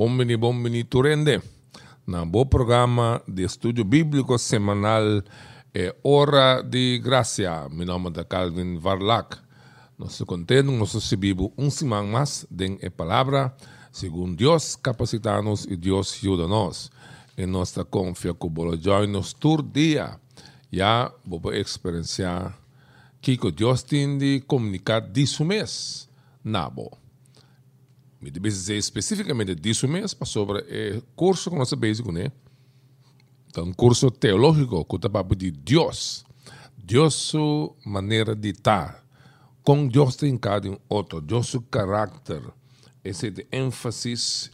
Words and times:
Bombini 0.00 0.36
Bombini 0.38 0.84
Turende, 0.84 1.42
na 2.10 2.24
bom 2.24 2.44
programa 2.44 3.22
de 3.28 3.44
estudo 3.44 3.84
bíblico 3.84 4.36
semanal 4.36 5.22
é 5.72 5.94
Hora 6.02 6.60
de 6.60 6.98
Graça. 6.98 7.68
Meu 7.70 7.86
nome 7.86 8.10
é 8.16 8.24
Calvin 8.24 8.76
Varlac. 8.78 9.38
Nós 9.96 10.20
contendo, 10.26 10.72
nós 10.72 10.92
recebemos 10.92 11.52
um 11.56 11.70
semana 11.70 12.02
mais 12.02 12.44
de 12.50 12.84
a 12.84 12.90
palavra, 12.90 13.54
segundo 13.92 14.34
Deus 14.34 14.74
capacita-nos 14.74 15.66
e 15.66 15.76
Deus 15.76 16.12
ajuda-nos. 16.14 16.90
E 17.38 17.46
nossa 17.46 17.84
confia 17.84 18.34
que 18.34 18.44
o 18.44 18.76
joy 18.76 19.06
nos 19.06 19.32
dia. 19.72 20.18
Já 20.72 21.12
vou 21.24 21.54
experienciar 21.54 22.58
que 23.20 23.38
Deus 23.52 23.84
tem 23.84 24.18
de 24.18 24.40
comunicar 24.48 25.00
disso 25.00 25.44
mês. 25.44 26.08
Nabo. 26.42 26.90
Me 28.20 28.30
dizer 28.30 28.76
especificamente 28.76 29.54
disso 29.54 29.88
mesmo, 29.88 30.26
sobre 30.26 30.60
o 30.98 31.02
curso 31.16 31.50
que 31.50 31.56
nós 31.56 31.72
básico, 31.72 32.12
né? 32.12 32.30
Então, 33.48 33.64
um 33.64 33.72
curso 33.72 34.10
teológico 34.10 34.84
que 34.84 34.96
está 34.96 35.22
de 35.22 35.50
Deus. 35.50 36.24
Deus 36.76 37.14
sua 37.14 37.74
maneira 37.84 38.36
de 38.36 38.50
estar. 38.50 39.02
Com 39.62 39.88
Deus 39.88 40.16
tem 40.16 40.36
cada 40.36 40.70
um 40.70 40.76
outro. 40.88 41.20
Deus 41.20 41.48
seu 41.48 41.62
caráter. 41.62 42.42
Esse 43.02 43.28
é 43.28 43.30
de 43.30 43.46
ênfase 43.50 44.50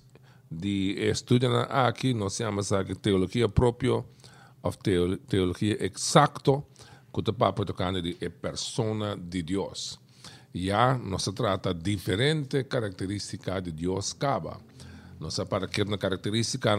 de 0.49 0.95
estudar 1.11 1.65
aqui, 1.65 2.15
nós 2.15 2.37
chamamos 2.37 2.73
aqui 2.73 2.95
teologia 2.95 3.49
própria, 3.49 3.93
ou 4.63 4.73
teologia 5.29 5.85
exacto, 5.85 6.65
que 7.13 7.19
está 7.19 7.53
tocando 7.53 8.01
de 8.01 8.17
a 8.25 8.31
persona 8.31 9.17
de 9.17 9.43
Deus 9.43 9.99
não 11.05 11.19
se 11.19 11.33
trata 11.33 11.75
diferente 11.75 12.65
característica 12.65 13.61
de 13.61 13.71
Deus 13.71 14.15
caba. 14.15 14.59
Não 15.21 15.31
se 15.31 15.45
para 15.45 15.69
que 15.69 15.83
uma 15.83 15.99
característica 15.99 16.75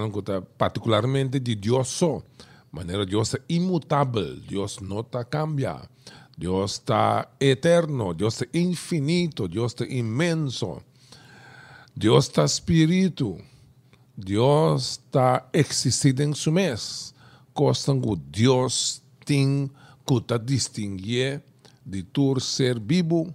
particularmente 0.57 1.39
de 1.39 1.53
Deus 1.53 1.87
só. 1.87 2.23
Maneira 2.71 3.05
Deus 3.05 3.35
é 3.35 3.39
imutável, 3.47 4.35
Deus 4.37 4.79
não 4.79 5.01
está 5.01 5.23
cambia. 5.23 5.79
Deus 6.35 6.73
está 6.73 7.29
eterno, 7.39 8.15
Deus 8.15 8.41
é 8.41 8.47
infinito, 8.55 9.47
Deus 9.47 9.75
é 9.79 9.93
imenso. 9.93 10.81
Deus 11.95 12.25
está 12.25 12.45
espírito. 12.45 13.37
Deus 14.17 14.99
está 15.05 15.47
existindo 15.53 16.23
em 16.23 16.33
seu 16.33 16.51
mês. 16.51 17.13
Costa 17.53 17.93
que 17.93 18.15
Deus 18.15 19.03
tem 19.23 19.69
que 20.05 20.39
distinguir 20.39 21.43
de 21.85 22.01
tu 22.01 22.39
ser 22.39 22.79
vivo 22.79 23.31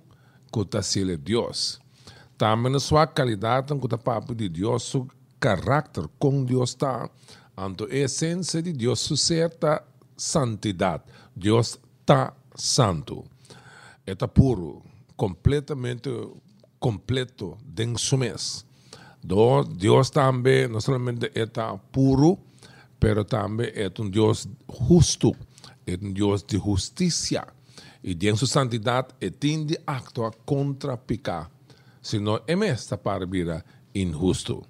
kota 0.53 0.83
sile 0.83 1.17
Deus. 1.17 1.81
Também 2.36 2.78
sua 2.78 3.06
qualidade, 3.06 3.75
kota 3.78 3.98
papo 3.98 4.34
de 4.34 4.48
Deus, 4.48 4.83
seu 4.84 5.09
caráter 5.41 6.05
com 6.19 6.44
Deus 6.44 6.70
está. 6.70 7.11
Anto 7.56 7.84
a 7.84 7.94
essência 7.94 8.62
de 8.62 8.72
Deus, 8.72 9.00
certa 9.17 9.83
santidade. 10.17 11.05
Deus 11.34 11.78
está 12.00 12.34
santo. 12.55 13.25
Está 14.06 14.28
puro, 14.28 14.82
completamente 15.16 16.10
completo 16.78 17.56
dentro 17.65 17.99
su 17.99 18.16
mês. 18.16 18.65
Deus 19.76 20.10
também 20.10 20.66
não 20.69 20.81
somente 20.81 21.31
está 21.34 21.76
puro, 21.78 22.38
pero 22.99 23.25
também 23.25 23.71
é 23.75 23.91
um 24.00 24.10
Deus 24.10 24.49
justo, 24.88 25.32
é 25.87 25.97
um 26.03 26.12
Deus 26.12 26.43
de 26.43 26.59
justiça 26.59 27.47
e 28.02 28.14
em 28.28 28.36
sua 28.36 28.48
santidade 28.48 29.08
e 29.20 29.30
tem 29.30 29.64
de 29.64 29.78
actuar 29.86 30.32
contra 30.44 30.96
pecado, 30.96 31.50
senão 32.00 32.40
é 32.46 32.52
esta 32.66 32.98
para 32.98 33.26
vir 33.26 33.64
injusto. 33.94 34.64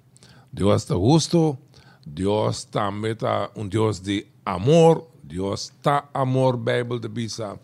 Deus 0.51 0.83
está 0.83 0.95
justo, 0.95 1.57
Deus 2.05 2.63
também 2.65 3.13
está 3.13 3.49
um 3.55 3.67
Deus 3.67 3.99
de 3.99 4.27
amor, 4.45 5.07
Deus 5.23 5.71
está 5.71 6.07
amor, 6.13 6.57
Bíblia 6.57 6.99
de 6.99 7.07
bisa. 7.07 7.59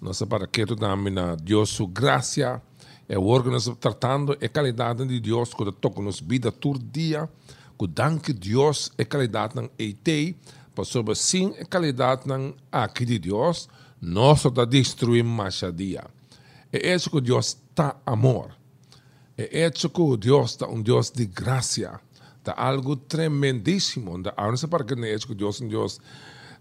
Nós 0.00 0.20
para 0.22 0.46
que 0.46 0.66
também 0.66 1.14
Deus 1.42 1.70
sua 1.70 1.88
graça, 1.88 2.60
é 3.08 3.18
o 3.18 3.26
órgão 3.26 3.56
tratando 3.76 4.32
a 4.32 4.48
qualidade 4.48 5.06
de 5.06 5.20
Deus 5.20 5.54
que 5.54 5.72
toca 5.72 6.02
nos 6.02 6.20
vida 6.20 6.52
todo 6.52 6.78
dia, 6.78 7.28
que 7.78 7.86
danke 7.86 8.32
Deus 8.32 8.90
a 8.98 9.04
qualidade 9.04 9.54
não 9.56 9.70
é 9.78 10.34
para 10.74 10.84
sobre 10.84 11.14
sim 11.14 11.54
a 11.58 11.64
qualidade 11.64 12.24
aqui 12.70 13.06
de 13.06 13.18
Deus, 13.18 13.68
nós 14.00 14.44
está 14.44 14.64
destruindo 14.64 15.28
Machadia. 15.28 16.04
É 16.72 16.94
isso 16.94 17.10
que 17.10 17.20
Deus 17.20 17.56
está 17.70 17.96
amor. 18.04 18.50
É 19.36 19.66
isso 19.66 19.88
que 19.88 20.16
Deus 20.16 20.50
está 20.50 20.66
um 20.68 20.82
Deus 20.82 21.10
de 21.10 21.26
graça. 21.26 22.00
Está 22.38 22.54
algo 22.56 22.96
tremendíssimo. 22.96 24.20
A 24.36 24.46
não 24.46 24.56
ser 24.56 24.68
para 24.68 24.84
que 24.84 24.94
é 24.94 25.14
isso 25.14 25.26
que 25.26 25.34
Deus 25.34 25.60
é 25.60 25.64
um 25.64 25.68
Deus 25.68 26.00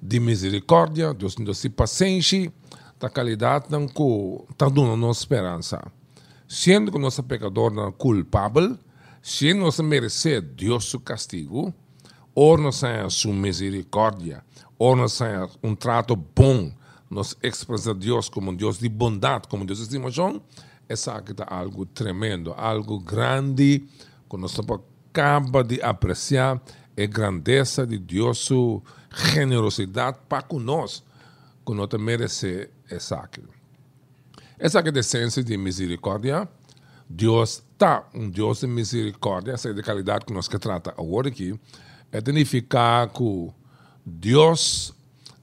de 0.01 0.19
misericórdia, 0.19 1.13
Deus 1.13 1.35
é 1.39 1.43
Deus 1.43 1.61
de 1.61 1.69
paciência, 1.69 2.51
da 2.99 3.09
qualidade 3.09 3.65
não 3.69 3.87
que 3.87 4.03
está 4.51 4.67
dando 4.67 4.95
nossa 4.95 5.21
esperança. 5.21 5.81
Sendo 6.47 6.91
que 6.91 6.99
nosso 6.99 7.23
pecador 7.23 7.71
não 7.73 7.87
é 7.87 7.91
culpável, 7.91 8.77
sendo 9.21 9.61
nós 9.61 9.79
merecer 9.79 10.41
Deus 10.41 10.89
seu 10.89 10.99
castigo, 10.99 11.73
ou 12.33 12.57
nós 12.57 12.83
é 12.83 13.09
sua 13.09 13.33
misericórdia, 13.33 14.43
ou 14.77 14.95
nós 14.95 15.19
é 15.21 15.47
um 15.63 15.75
trato 15.75 16.15
bom, 16.15 16.71
nos 17.15 17.37
expressa 17.41 17.93
Deus 17.93 18.27
como 18.27 18.51
um 18.51 18.55
Deus 18.55 18.77
de 18.77 18.89
bondade, 18.89 19.47
como 19.47 19.65
Deus 19.65 19.79
de 19.79 19.85
estimação, 19.85 20.41
essa 20.87 21.13
aqui 21.13 21.31
é 21.31 21.45
algo 21.47 21.85
tremendo, 21.85 22.53
algo 22.53 22.99
grande, 22.99 23.87
que 24.29 24.37
nós 24.37 24.53
acaba 24.59 25.63
de 25.63 25.81
apreciar 25.81 26.61
a 26.97 27.05
grandeza 27.05 27.87
de 27.87 27.97
Deus, 27.97 28.39
sua 28.39 28.81
generosidade 29.33 30.17
para 30.27 30.43
conosco, 30.43 31.07
que 31.65 31.73
nós 31.73 31.89
merecemos 31.97 32.67
essa 32.89 33.15
aqui. 33.15 33.41
Essa 34.59 34.79
aqui 34.79 34.89
é 34.89 34.99
essência 34.99 35.41
de 35.41 35.57
misericórdia. 35.57 36.47
Deus 37.09 37.63
está 37.71 38.07
um 38.13 38.29
Deus 38.29 38.59
de 38.59 38.67
misericórdia, 38.67 39.53
essa 39.53 39.69
é 39.69 39.71
a 39.71 39.83
qualidade 39.83 40.25
que 40.25 40.33
nós 40.33 40.49
que 40.49 40.59
trata 40.59 40.91
agora 40.97 41.29
aqui, 41.29 41.57
é 42.11 42.17
significar 42.17 43.07
que 43.09 43.49
Deus 44.05 44.93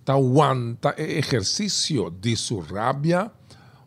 aguanta 0.07 0.95
o 0.99 1.01
exercício 1.01 2.11
de 2.11 2.37
su 2.37 2.63
rabia, 2.63 3.33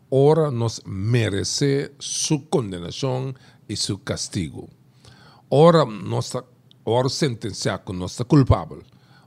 ora 0.10 0.52
nos 0.52 0.82
merece 0.86 1.94
su 2.00 2.48
condenación 2.50 3.38
y 3.68 3.76
su 3.76 4.04
castigo. 4.04 4.70
Ora 5.50 5.86
nos 5.86 6.38
ora 6.84 7.10
sentenciar 7.10 7.84
que 7.84 7.94
nos 7.94 8.18
culpable. 8.28 8.84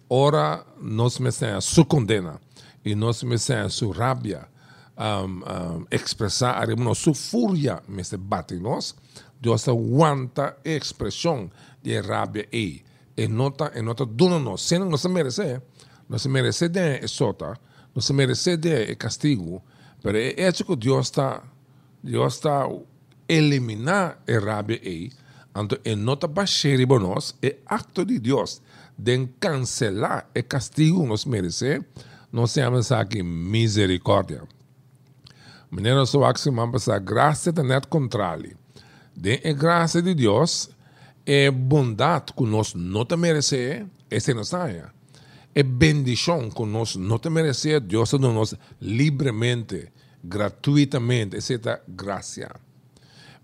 Ora 0.09 0.65
nos 0.81 1.21
merece 1.21 1.61
su 1.61 1.87
condena 1.87 2.41
y 2.85 2.95
nos 2.95 3.23
merece 3.25 3.69
su 3.71 3.93
rabia. 3.93 4.49
Um, 5.01 5.45
um, 5.45 5.87
expressar 5.93 6.67
su 6.97 7.15
furia 7.15 7.81
me 7.87 8.03
bate 8.19 8.59
nos 8.59 8.97
Deus 9.41 9.69
aguanta 9.69 10.57
a 10.65 10.69
expressão 10.69 11.49
de 11.81 12.01
rabia 12.01 12.49
e 12.51 12.83
e 13.17 13.29
nota 13.29 13.71
e 13.75 13.83
nota 13.83 14.05
dona 14.05 14.41
nos 14.41 14.63
sem 14.63 14.81
nos 14.81 15.05
merece 15.07 15.63
não 16.09 16.19
se 16.19 16.29
merece 16.29 16.69
de 16.69 17.07
sota, 17.07 17.55
não 17.95 18.01
se 18.01 18.13
merece 18.13 18.57
de 18.57 18.95
castigo, 18.97 19.63
mas 20.03 20.15
é 20.15 20.49
isso 20.49 20.65
que 20.65 20.77
Deus 20.77 21.07
está, 21.07 21.43
Deus 22.03 22.35
está 22.35 22.69
eliminar 23.29 24.23
a 24.27 24.39
rabia 24.39 24.81
aí, 24.83 25.11
então 25.51 25.79
é 25.85 25.95
nota 25.95 26.27
baixeira 26.27 26.87
para 26.87 26.99
nós, 26.99 27.35
é 27.43 27.57
acto 27.67 28.05
de 28.05 28.19
Deus 28.19 28.63
de 28.97 29.29
cancelar 29.39 30.29
o 30.37 30.43
castigo 30.43 31.03
que 31.03 31.09
nos 31.09 31.25
merece, 31.25 31.85
nós 32.33 32.53
chamamos 32.53 32.91
aqui 32.91 33.23
misericórdia. 33.23 34.43
Menino 35.71 36.07
só 36.07 36.25
aqui 36.25 36.41
se 36.41 36.91
a 36.91 36.99
graça 36.99 37.53
da 37.53 37.63
net 37.63 37.87
contrário. 37.89 38.57
De 39.15 39.41
a 39.45 39.53
graça 39.53 40.01
de 40.01 40.15
Deus, 40.15 40.71
é 41.27 41.51
bondade 41.51 42.33
que 42.33 42.43
nós 42.45 42.75
não 42.75 43.07
merecemos, 43.17 43.91
essa 44.11 44.33
não 44.33 44.45
saia 44.45 44.98
é 45.59 45.63
bendição 45.65 46.49
nós 46.65 46.95
não 46.95 47.19
te 47.19 47.29
merecemos, 47.29 47.89
Deus 47.89 48.13
nos 48.13 48.55
livremente, 48.81 49.91
gratuitamente, 50.23 51.37
essa 51.37 51.83
graça. 51.89 52.61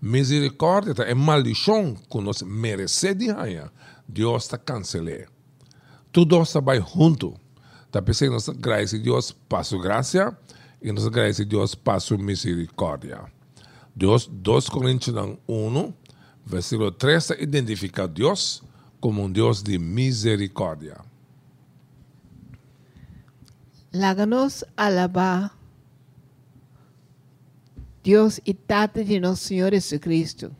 Misericórdia 0.01 0.93
é 1.03 1.13
maldição 1.13 1.93
que 1.93 2.21
nós 2.21 2.41
merecemos, 2.41 3.69
Deus 4.07 4.43
está 4.43 4.57
cancelando. 4.57 5.25
tudo 6.09 6.41
vai 6.63 6.79
junto. 6.79 7.33
Tá 7.91 8.01
pensando, 8.01 8.31
nossa 8.31 8.53
graça 8.53 8.97
de 8.97 9.03
Deus 9.03 9.33
passa 9.33 9.77
graça 9.77 10.37
e 10.81 10.93
nossa 10.93 11.09
graça 11.09 11.43
de 11.43 11.49
Deus 11.49 11.75
passa 11.75 12.17
misericórdia. 12.17 13.25
Deus, 13.93 14.25
2 14.25 14.69
Coríntios 14.69 15.17
1, 15.49 15.93
versículo 16.45 16.93
3, 16.93 17.31
identifica 17.41 18.07
Deus 18.07 18.63
como 19.01 19.21
um 19.21 19.29
Deus 19.29 19.61
de 19.61 19.77
misericórdia. 19.77 20.95
Láganos 23.95 24.65
alabar 24.75 25.53
Dios 28.03 28.41
y 28.43 28.53
Tata 28.53 29.01
de 29.01 29.19
nuestro 29.21 29.47
Señor 29.47 29.71
Jesucristo. 29.71 30.51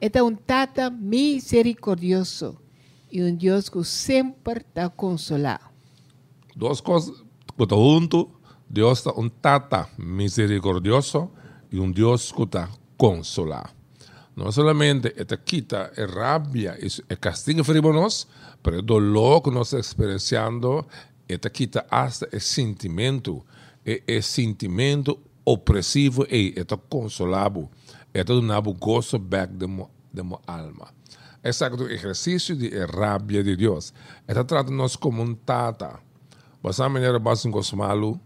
Este 0.00 0.18
es 0.18 0.24
un 0.24 0.36
Tata 0.38 0.90
misericordioso 0.90 2.60
y 3.12 3.20
un 3.20 3.38
Dios 3.38 3.70
que 3.70 3.84
siempre 3.84 4.54
está 4.54 4.88
consolado. 4.88 5.70
Duas 6.56 6.82
coisas 6.82 7.14
que 7.56 7.62
estão 7.62 7.78
junto. 7.78 8.28
Deus 8.68 9.06
é 9.06 9.10
um 9.10 9.28
Tata 9.28 9.88
misericordioso 9.96 11.30
e 11.70 11.78
um 11.78 11.92
Deus 11.92 12.32
que 12.32 12.42
está 12.42 12.68
consolado. 12.96 13.70
Não 14.34 14.50
solamente 14.50 15.12
esta 15.16 15.36
quita 15.36 15.92
é 15.94 16.04
rabia 16.06 16.76
e 16.80 17.16
castigo 17.16 17.62
para 17.62 17.92
nós, 17.92 18.26
mas 18.64 18.78
o 18.78 18.82
dolor 18.82 19.42
que 19.42 19.50
nós 19.50 19.68
estamos 19.68 19.86
experienciando, 19.86 20.86
esta 21.32 21.50
quita 21.50 21.86
hasta 21.90 22.28
o 22.34 22.40
sentimento, 22.40 23.44
o 23.84 24.22
sentimento 24.22 25.18
opressivo 25.44 26.26
e 26.30 26.54
esta 26.56 26.76
consolado, 26.76 27.68
esta 28.12 28.34
donava 28.34 28.70
gozo 28.72 29.18
back 29.18 29.52
de 29.52 29.66
mo, 29.66 29.90
de 30.12 30.22
mo 30.22 30.40
alma. 30.46 30.88
Exacto, 31.44 31.88
exercício 31.88 32.54
de 32.54 32.68
rabia 32.86 33.42
de 33.42 33.56
Deus. 33.56 33.92
Esta 34.28 34.44
trata-nos 34.44 34.94
como 34.94 35.22
um 35.22 35.34
tata. 35.34 35.98
Basta 36.62 36.86
um 36.86 37.50
gosmalu, 37.50 38.20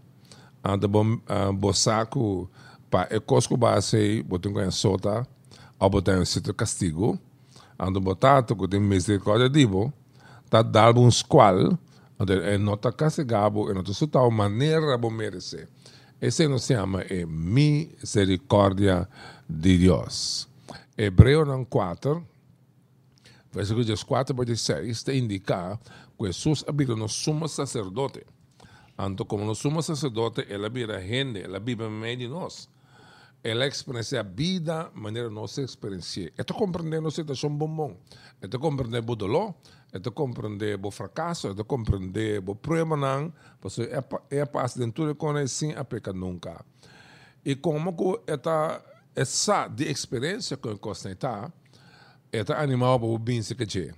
anda 0.63 0.87
bom 0.87 1.19
bosaco 1.55 2.49
pa 2.89 3.07
e 3.09 3.19
cosco 3.19 3.57
base 3.57 4.21
botem 4.23 4.53
com 4.53 4.59
a 4.59 4.69
sota, 4.69 5.27
botar 5.79 6.19
um 6.19 6.25
sítio 6.25 6.53
castigo, 6.53 7.19
anda 7.79 7.99
botato 7.99 8.55
com 8.55 8.67
tem 8.67 8.79
misericórdia 8.79 9.49
dibo, 9.49 9.91
tá 10.49 10.61
dando 10.61 11.01
um 11.01 11.09
squal, 11.11 11.77
anda 12.19 12.33
é 12.33 12.57
nota 12.57 12.91
castigabo, 12.91 13.69
é 13.69 13.73
nota 13.73 13.93
sutal 13.93 14.31
maneira 14.31 14.97
bom 14.97 15.11
merecer. 15.11 15.67
Esse 16.19 16.47
não 16.47 16.57
se 16.57 16.73
chama 16.73 17.01
é 17.01 17.25
misericórdia 17.25 19.07
de 19.47 19.77
Deus. 19.77 20.47
Hebreu 20.97 21.45
4, 21.69 22.27
versículos 23.53 24.03
4 24.03 24.35
para 24.35 24.45
16, 24.45 25.03
te 25.03 25.15
indica 25.15 25.79
que 26.17 26.25
Jesus 26.25 26.65
habita 26.67 26.95
no 26.95 27.07
sumo 27.07 27.47
sacerdote. 27.47 28.25
Anto 28.97 29.25
como 29.25 29.45
no 29.45 29.53
sumo 29.53 29.83
sacerdote, 29.83 30.43
ele 30.49 30.65
habita 30.65 30.99
gente, 30.99 31.39
ele 31.39 31.59
vive 31.59 31.85
en 31.85 31.99
medio 31.99 32.27
de 32.27 32.33
nós. 32.33 32.67
Ele 33.43 33.65
experiencia 33.65 34.23
vida 34.23 34.91
maneira 34.93 35.29
nós 35.29 35.57
experiencia. 35.57 36.33
Esto 36.37 36.53
compreendendo 36.53 37.07
a 37.07 37.11
situação 37.11 37.49
bom 37.49 37.67
bom. 37.67 37.97
Esto 38.41 38.59
compreender 38.59 39.03
o 39.07 39.15
dolor, 39.15 39.55
esto 39.93 40.11
compreender 40.11 40.79
o 40.83 40.91
fracasso, 40.91 41.49
esto 41.49 41.63
compreender 41.63 42.43
o 42.45 42.55
problema 42.55 43.35
porque 43.59 43.83
é 43.83 44.39
é 44.41 44.45
paz 44.45 44.75
dentro 44.75 45.07
de 45.07 45.15
conhecer 45.15 45.77
a 45.77 45.83
peca 45.85 46.11
nunca. 46.11 46.65
E 47.45 47.55
como 47.55 47.95
que 47.95 48.31
esta 48.31 48.83
essa 49.15 49.67
de 49.67 49.85
experiência 49.85 50.57
que 50.57 50.67
eu 50.67 50.77
constata, 50.77 51.51
esta 52.31 52.61
animal 52.61 53.01
o 53.03 53.17
bem 53.17 53.41
se 53.41 53.55
que 53.55 53.93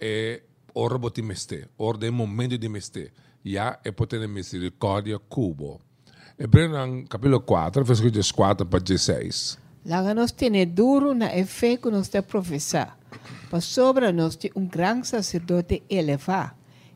é 0.00 0.42
hora 0.74 0.98
de 0.98 1.22
meste, 1.22 1.68
hora 1.78 1.98
de 1.98 2.10
momento 2.10 2.58
de 2.58 2.68
meste. 2.68 3.12
Já 3.44 3.78
é 3.84 3.92
ter 3.92 4.28
misericórdia 4.28 5.18
cubo. 5.18 5.80
Hebreus 6.38 7.08
capítulo 7.08 7.40
4, 7.40 7.82
versículos 7.82 8.30
4 8.30 8.66
para 8.66 8.78
16. 8.78 9.58
Láganos 9.86 10.32
tiene 10.32 10.66
duro 10.66 11.14
na 11.14 11.30
fe 11.46 11.78
que 11.78 11.90
nos 11.90 12.10
te 12.10 12.20
profesar. 12.20 12.94
Para 13.50 13.62
sobre 13.62 14.12
nos 14.12 14.38
um 14.54 14.66
grande 14.66 15.06
sacerdote 15.08 15.82
elevado. 15.88 16.52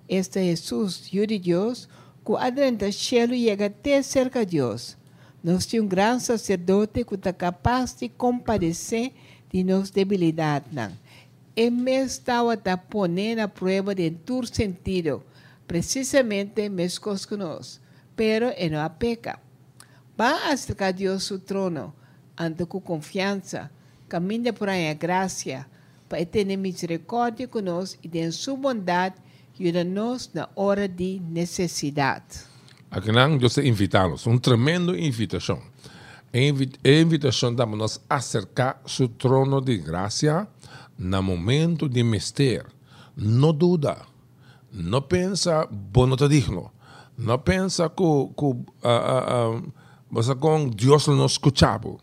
Este 0.06 0.44
Jesus, 0.44 1.08
Hijo 1.10 1.26
de 1.26 1.38
Deus, 1.38 1.88
que 2.22 2.34
adentro 2.38 2.86
do 2.86 2.92
cielo 2.92 3.32
chega 3.32 3.66
até 3.66 4.02
cerca 4.02 4.44
de 4.44 4.58
Deus. 4.58 4.98
Nós 5.42 5.64
temos 5.64 5.86
um 5.86 5.88
grande 5.88 6.24
sacerdote 6.24 7.02
que 7.02 7.14
está 7.14 7.32
capaz 7.32 7.94
de 7.94 8.10
compadecer 8.10 9.14
de 9.50 9.64
nossas 9.64 9.90
debilidades. 9.90 10.70
Ele 11.56 11.70
mesmo 11.70 12.06
estava 12.08 12.52
a 12.52 12.76
poner 12.76 13.36
na 13.36 13.48
prova 13.48 13.94
de 13.94 14.10
todo 14.10 14.54
sentido, 14.54 15.22
precisamente 15.66 16.68
mesmo 16.68 17.16
nós, 17.38 17.80
pero 18.20 18.52
ele 18.54 18.76
não 18.76 18.90
peca. 18.90 19.40
Vai 20.14 20.52
acercar 20.52 20.88
a 20.88 20.92
Deus 20.92 21.24
seu 21.24 21.38
trono, 21.38 21.94
ante 22.36 22.66
com 22.66 22.78
confiança, 22.78 23.70
caminha 24.10 24.52
por 24.52 24.68
aí 24.68 24.90
a 24.90 24.92
graça, 24.92 25.64
para 26.06 26.26
ter 26.26 26.44
misericórdia 26.58 27.48
conosco 27.48 27.98
e 28.02 28.08
de 28.08 28.30
sua 28.30 28.58
bondade 28.58 29.14
ajuda-nos 29.58 30.30
na 30.34 30.50
hora 30.54 30.86
de 30.86 31.18
necessidade. 31.30 32.40
Aqui 32.90 33.10
não, 33.10 33.38
Deus 33.38 33.56
invitá-los, 33.56 34.26
uma 34.26 34.38
tremenda 34.38 34.92
invitação. 34.98 35.62
A 36.30 36.90
invitação 36.90 37.54
dá 37.54 37.64
nos 37.64 38.02
acercar 38.06 38.82
seu 38.86 39.08
trono 39.08 39.62
de 39.62 39.78
graça 39.78 40.46
no 40.98 41.22
momento 41.22 41.88
de 41.88 42.02
mistério. 42.02 42.66
Não 43.16 43.54
duda, 43.54 43.96
não 44.70 45.00
pensa, 45.00 45.66
bom, 45.70 46.06
não 46.06 46.18
te 46.18 46.28
digno. 46.28 46.70
Não 47.20 47.38
pensa 47.38 47.88
que, 47.88 47.96
que 47.96 48.44
uh, 48.44 48.56
uh, 50.10 50.70
Deus 50.74 51.06
não 51.06 51.26
escutava. 51.26 51.96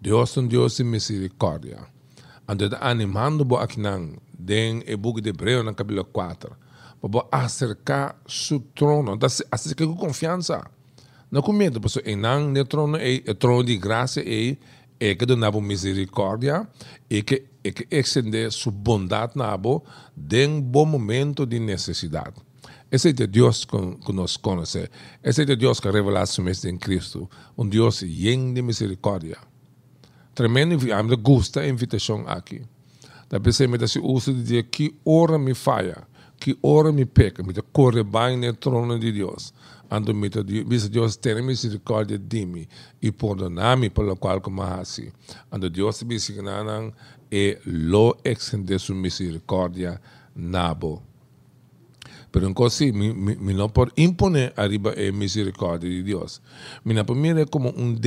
Deus 0.00 0.36
é 0.36 0.40
um 0.40 0.46
Deus 0.46 0.76
de 0.76 0.84
misericórdia. 0.84 1.78
Ande 2.48 2.70
animando 2.80 3.56
aqui 3.56 3.78
não, 3.78 4.14
den 4.38 4.82
e 4.86 4.96
book 4.96 5.20
de 5.20 5.30
Hebreu 5.30 5.62
no 5.62 5.74
capítulo 5.74 6.04
4 6.04 6.56
para 7.00 7.26
acercar 7.30 8.16
seu 8.26 8.60
trono, 8.74 9.18
acercar 9.50 9.86
com 9.86 9.96
confiança. 9.96 10.62
Não 11.30 11.42
com 11.42 11.52
medo, 11.52 11.80
porque 11.80 12.10
o 12.10 12.16
não 12.16 12.52
o 12.52 12.64
trono 12.64 12.96
é 12.96 13.22
o 13.28 13.34
trono 13.34 13.64
de 13.64 13.76
graça 13.76 14.20
é 14.20 14.56
é 15.02 15.14
que 15.14 15.24
donava 15.24 15.60
misericórdia 15.60 16.68
e 17.08 17.22
que 17.22 17.44
é 17.64 17.70
que 17.70 17.86
estender 17.90 18.52
sua 18.52 18.72
bondade 18.72 19.32
na 19.34 19.52
abo 19.52 19.82
um 20.48 20.60
bom 20.60 20.84
momento 20.84 21.46
de 21.46 21.58
necessidade. 21.58 22.34
É 22.90 23.26
Deus 23.26 23.64
que 23.64 23.76
conhecemos. 24.42 24.74
Esse 25.22 25.42
é 25.42 25.56
Deus 25.56 25.78
que 25.78 25.90
revela 25.90 26.24
mestre 26.40 26.70
em 26.70 26.76
Cristo. 26.76 27.30
Um 27.56 27.68
Deus 27.68 27.98
cheio 27.98 28.52
de 28.52 28.62
misericórdia. 28.62 29.38
Tremendo, 30.34 30.76
me 30.78 31.16
gusta 31.16 31.60
a 31.60 31.68
invitação 31.68 32.24
aqui. 32.26 32.62
Da 33.28 33.38
pensei 33.38 33.68
me 33.68 33.86
se 33.86 34.00
usa 34.00 34.32
de 34.32 34.42
dizer 34.42 34.64
que 34.64 34.94
ora 35.04 35.38
me 35.38 35.54
falha 35.54 36.08
que 36.40 36.58
ora 36.62 36.90
me 36.90 37.04
peca, 37.04 37.42
me 37.42 37.52
corre 37.70 38.02
bem 38.02 38.38
no 38.38 38.54
trono 38.54 38.98
de 38.98 39.12
Deus. 39.12 39.52
Ando 39.90 40.14
me 40.14 40.28
diz 40.30 40.88
Deus 40.88 41.16
tem 41.16 41.42
misericórdia 41.42 42.18
de 42.18 42.46
mim 42.46 42.66
e 43.02 43.12
perdonar-me 43.12 43.90
pelo 43.90 44.16
qual 44.16 44.40
como 44.40 44.62
assim. 44.62 45.12
Ando 45.52 45.68
Deus 45.68 46.02
me 46.02 46.18
signanan 46.18 46.92
e 47.30 47.58
lo 47.66 48.16
extende 48.24 48.78
sua 48.78 48.94
misericórdia 48.96 50.00
nabo. 50.34 51.09
Pero 52.30 52.52
così 52.52 52.92
mi, 52.92 53.12
mi, 53.12 53.36
mi 53.36 53.52
non 53.52 53.70
può 53.72 53.86
imponer 53.94 54.52
arriba 54.54 54.92
a 54.94 55.12
misericordia 55.12 55.88
di 55.88 56.02
Dio. 56.02 56.24
Mi 56.84 56.94
non 56.94 57.04
può 57.04 57.14
mirare 57.14 57.48
come 57.48 57.72
un 57.76 57.98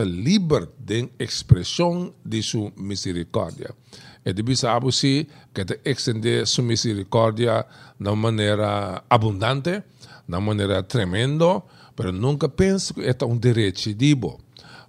é 0.00 0.04
livre 0.04 0.68
de 0.78 1.10
expressão 1.18 2.12
de 2.24 2.42
sua 2.42 2.72
misericórdia. 2.76 3.74
E 4.24 4.32
de 4.32 4.56
sabe 4.56 4.92
se 4.92 5.26
que 5.52 5.64
te 5.64 5.80
extender 5.84 6.46
sua 6.46 6.64
misericórdia 6.64 7.66
de 7.98 8.08
uma 8.08 8.16
maneira 8.16 9.02
abundante, 9.10 9.82
de 10.26 10.34
uma 10.34 10.40
maneira 10.40 10.82
tremenda, 10.82 11.62
mas 11.96 12.14
nunca 12.14 12.48
penso 12.48 12.94
que 12.94 13.02
é 13.02 13.24
um 13.24 13.36
direito 13.36 13.92
dibo. 13.94 14.38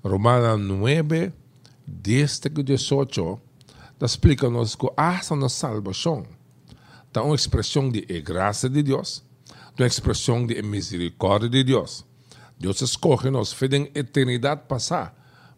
Romana 0.03 0.55
9, 0.58 1.34
10 1.88 2.41
18, 2.63 3.39
explica-nos 4.01 4.75
que 4.75 4.88
há 4.96 5.22
uma 5.32 5.50
salvação. 5.50 6.25
É 7.15 7.20
uma 7.20 7.36
expressão 7.36 7.89
de 7.89 8.01
graça 8.22 8.70
de 8.70 8.82
Deus, 8.82 9.24
uma 9.77 9.88
expressão 9.88 10.46
de 10.46 10.62
misericórdia 10.62 11.50
de 11.50 11.63
Deus. 11.63 12.05
Deus 12.58 12.82
escolhe 12.82 13.29
nos 13.29 13.53
fez 13.53 13.74
em 13.74 13.91
eternidade 13.93 14.62
passar 14.67 15.15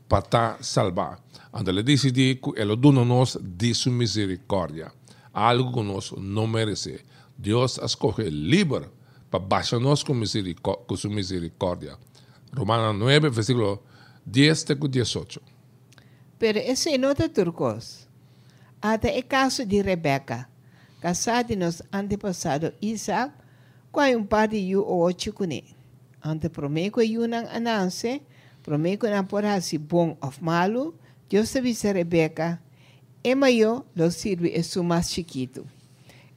para 0.10 0.58
salvar. 0.62 1.20
Ando 1.54 1.72
ele 1.72 1.84
decide 1.84 2.36
que 2.36 2.60
ele 2.60 2.76
dona-nos 2.76 3.38
de 3.42 3.74
sua 3.74 3.92
misericórdia, 3.92 4.92
algo 5.34 5.72
que 5.72 5.84
nós 5.84 6.12
não 6.18 6.48
merecemos. 6.48 7.02
Deus 7.38 7.78
escolhe 7.78 8.30
livre 8.30 8.90
para 9.30 9.40
baixar-nos 9.40 10.04
com, 10.04 10.14
com 10.88 10.96
sua 10.96 11.10
misericórdia. 11.10 11.98
Romanos 12.56 13.00
9, 13.00 13.30
versículo 13.30 13.84
10 14.26 14.72
a 14.72 14.74
18. 14.74 15.42
Pero 16.40 16.60
não 17.00 17.10
é 17.12 17.30
turcos. 17.30 18.08
Até 18.82 19.18
é 19.18 19.22
caso 19.22 19.66
de 19.66 19.82
Rebeca, 19.82 20.50
casado 21.06 21.50
de 21.50 21.56
nosso 21.56 21.84
antepassado 21.92 22.74
Isaac, 22.82 23.32
qual 23.92 24.18
um 24.18 24.26
par 24.26 24.48
de 24.48 24.58
yu 24.58 24.82
o 24.82 25.08
chikune. 25.16 25.64
Ante 26.20 26.50
promeco 26.50 27.00
yu 27.00 27.28
nang 27.28 27.46
ananse, 27.54 28.24
promeco 28.64 29.06
não 29.08 29.24
por 29.24 29.46
assim 29.46 29.78
bom 29.78 30.18
ou 30.20 30.34
malo, 30.42 30.96
Deus 31.30 31.52
te 31.52 31.62
vise 31.62 31.94
Rebeca, 31.94 32.60
Emma 33.24 33.52
yo 33.52 33.86
lo 33.96 34.10
sirve 34.10 34.52
é 34.56 34.64
su 34.64 34.84
mais 34.84 35.12
chiquito. 35.12 35.68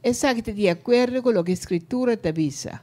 Exacto 0.03 0.53
de 0.53 0.69
acordo 0.69 1.23
com 1.23 1.31
o 1.31 1.43
que 1.43 1.53
a 1.53 1.55
escritura 1.55 2.19
te 2.19 2.29
avisa. 2.29 2.83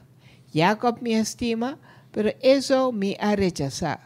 Jacob 0.52 1.00
me 1.00 1.12
estima, 1.12 1.78
pero 2.10 2.34
eso 2.42 2.90
me 2.90 3.16
ha 3.20 3.36
rechazado. 3.36 4.02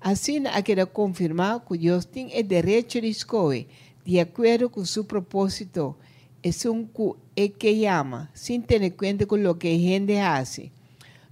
Assim, 0.00 0.48
ha 0.48 0.60
querido 0.62 0.88
confirmar 0.88 1.60
que 1.60 1.78
Deus 1.78 2.06
tem 2.06 2.26
o 2.26 2.42
direito 2.42 3.00
de 3.00 3.08
escolher, 3.08 3.68
de 4.04 4.18
acordo 4.18 4.68
com 4.68 4.84
seu 4.84 5.04
propósito, 5.04 5.96
es 6.42 6.64
un 6.64 6.90
é 7.36 7.48
que 7.48 7.78
llama, 7.78 8.30
sin 8.34 8.62
tener 8.62 8.96
cuenta 8.96 9.26
con 9.26 9.42
lo 9.42 9.58
que 9.58 9.78
gente 9.78 10.20
hace. 10.20 10.72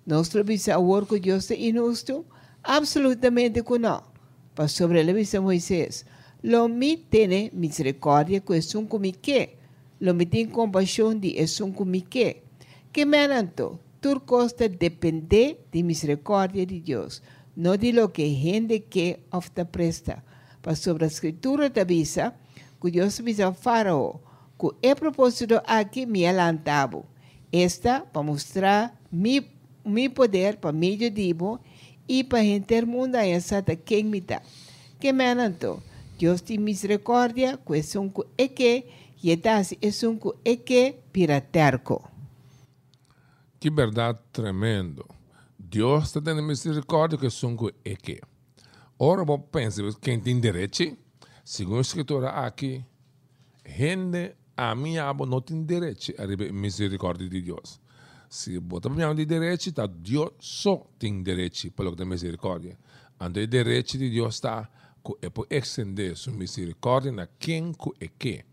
Nuestro 0.04 0.44
bisabuelo 0.44 1.06
Dios 1.20 1.50
es 1.50 1.58
injusto, 1.58 2.24
absolutamente 2.62 3.62
que 3.62 3.78
no. 3.78 4.02
Para 4.54 4.68
sobre 4.68 5.04
la 5.04 5.12
visa 5.12 5.40
Moisés, 5.40 6.04
lo 6.42 6.68
mi 6.68 6.96
tiene 6.96 7.50
misericordia 7.54 8.40
que 8.40 8.56
es 8.56 8.74
un 8.74 8.86
que, 8.86 9.56
lo 10.00 10.14
mi 10.14 10.26
tiene 10.26 10.52
compasión 10.52 11.20
de 11.20 11.40
es 11.40 11.60
un 11.60 11.72
que. 12.02 12.42
Que 12.92 13.06
menanto, 13.06 13.80
tu 14.00 14.24
costa 14.24 14.68
depende 14.68 15.58
de 15.72 15.82
misericordia 15.82 16.64
de 16.66 16.80
Dios, 16.80 17.22
no 17.56 17.76
de 17.76 17.92
lo 17.92 18.12
que 18.12 18.28
gente 18.30 18.84
que 18.84 19.20
ofta 19.30 19.64
presta. 19.64 20.24
Para 20.62 20.76
sobre 20.76 21.06
la 21.06 21.12
escritura 21.12 21.68
de 21.68 21.80
avisa 21.80 22.34
que 22.80 22.90
Dios 22.90 23.18
avisa 23.20 23.48
a 23.48 23.52
Faraó, 23.54 24.20
que 24.20 24.27
é 24.82 24.94
propósito 24.94 25.60
aqui 25.64 26.04
me 26.06 26.26
alantavo. 26.26 27.06
Esta 27.52 28.00
para 28.00 28.22
mostrar 28.22 29.00
mi, 29.10 29.40
mi 29.84 30.08
poder 30.08 30.56
para 30.56 30.72
meio 30.72 31.10
dibo 31.10 31.60
e 32.08 32.24
para 32.24 32.42
gente 32.42 32.84
mundo 32.84 33.14
a 33.16 33.24
essa 33.24 33.62
quem 33.62 34.04
me 34.04 34.20
dá. 34.20 34.42
Que 34.98 35.12
me 35.12 35.30
alantou. 35.30 35.80
Deus 36.18 36.40
tem 36.40 36.58
misericórdia, 36.58 37.56
que 37.56 37.96
é 37.96 38.00
um 38.00 38.12
é 38.36 38.48
que, 38.48 38.86
e 39.22 39.30
é 39.30 40.08
um 40.08 40.18
é 40.44 40.56
que 40.56 40.96
piraterco. 41.12 42.10
Que 43.60 43.70
verdade 43.70 44.18
tremendo. 44.32 45.06
Deus 45.56 46.04
está 46.04 46.20
tendo 46.20 46.42
misericórdia, 46.42 47.16
que 47.16 47.26
é 47.26 47.46
um 47.46 47.56
é 47.84 47.94
que. 47.94 48.20
Ora, 48.98 49.24
vou 49.24 49.38
pensar, 49.38 49.84
quem 50.00 50.18
tem 50.18 50.40
direito, 50.40 50.96
segundo 51.44 51.78
a 51.78 51.82
escritura 51.82 52.30
aqui, 52.30 52.84
gente 53.64 54.34
a 54.58 54.74
minha 54.74 55.08
abo 55.08 55.24
não 55.24 55.40
tem 55.40 55.64
direito 55.64 56.12
a 56.18 56.22
receber 56.22 56.52
misericórdia 56.52 57.28
de 57.28 57.40
Deus. 57.40 57.80
Se 58.28 58.60
para 58.60 59.14
de 59.14 59.24
direito, 59.24 59.72
tá, 59.72 59.86
Deus 59.86 60.32
só 60.40 60.84
tem 60.98 61.22
direito 61.22 61.70
para 61.70 61.88
a 61.88 62.04
misericórdia. 62.04 62.76
Ando 63.20 63.46
direito 63.46 63.96
de 63.96 64.10
Deus 64.10 64.34
está 64.34 64.68
é 65.22 65.30
por 65.30 65.46
estender 65.48 66.16
sua 66.16 66.32
misericórdia 66.32 67.12
na 67.12 67.28
quem 67.38 67.72
é 68.00 68.08
que. 68.08 68.44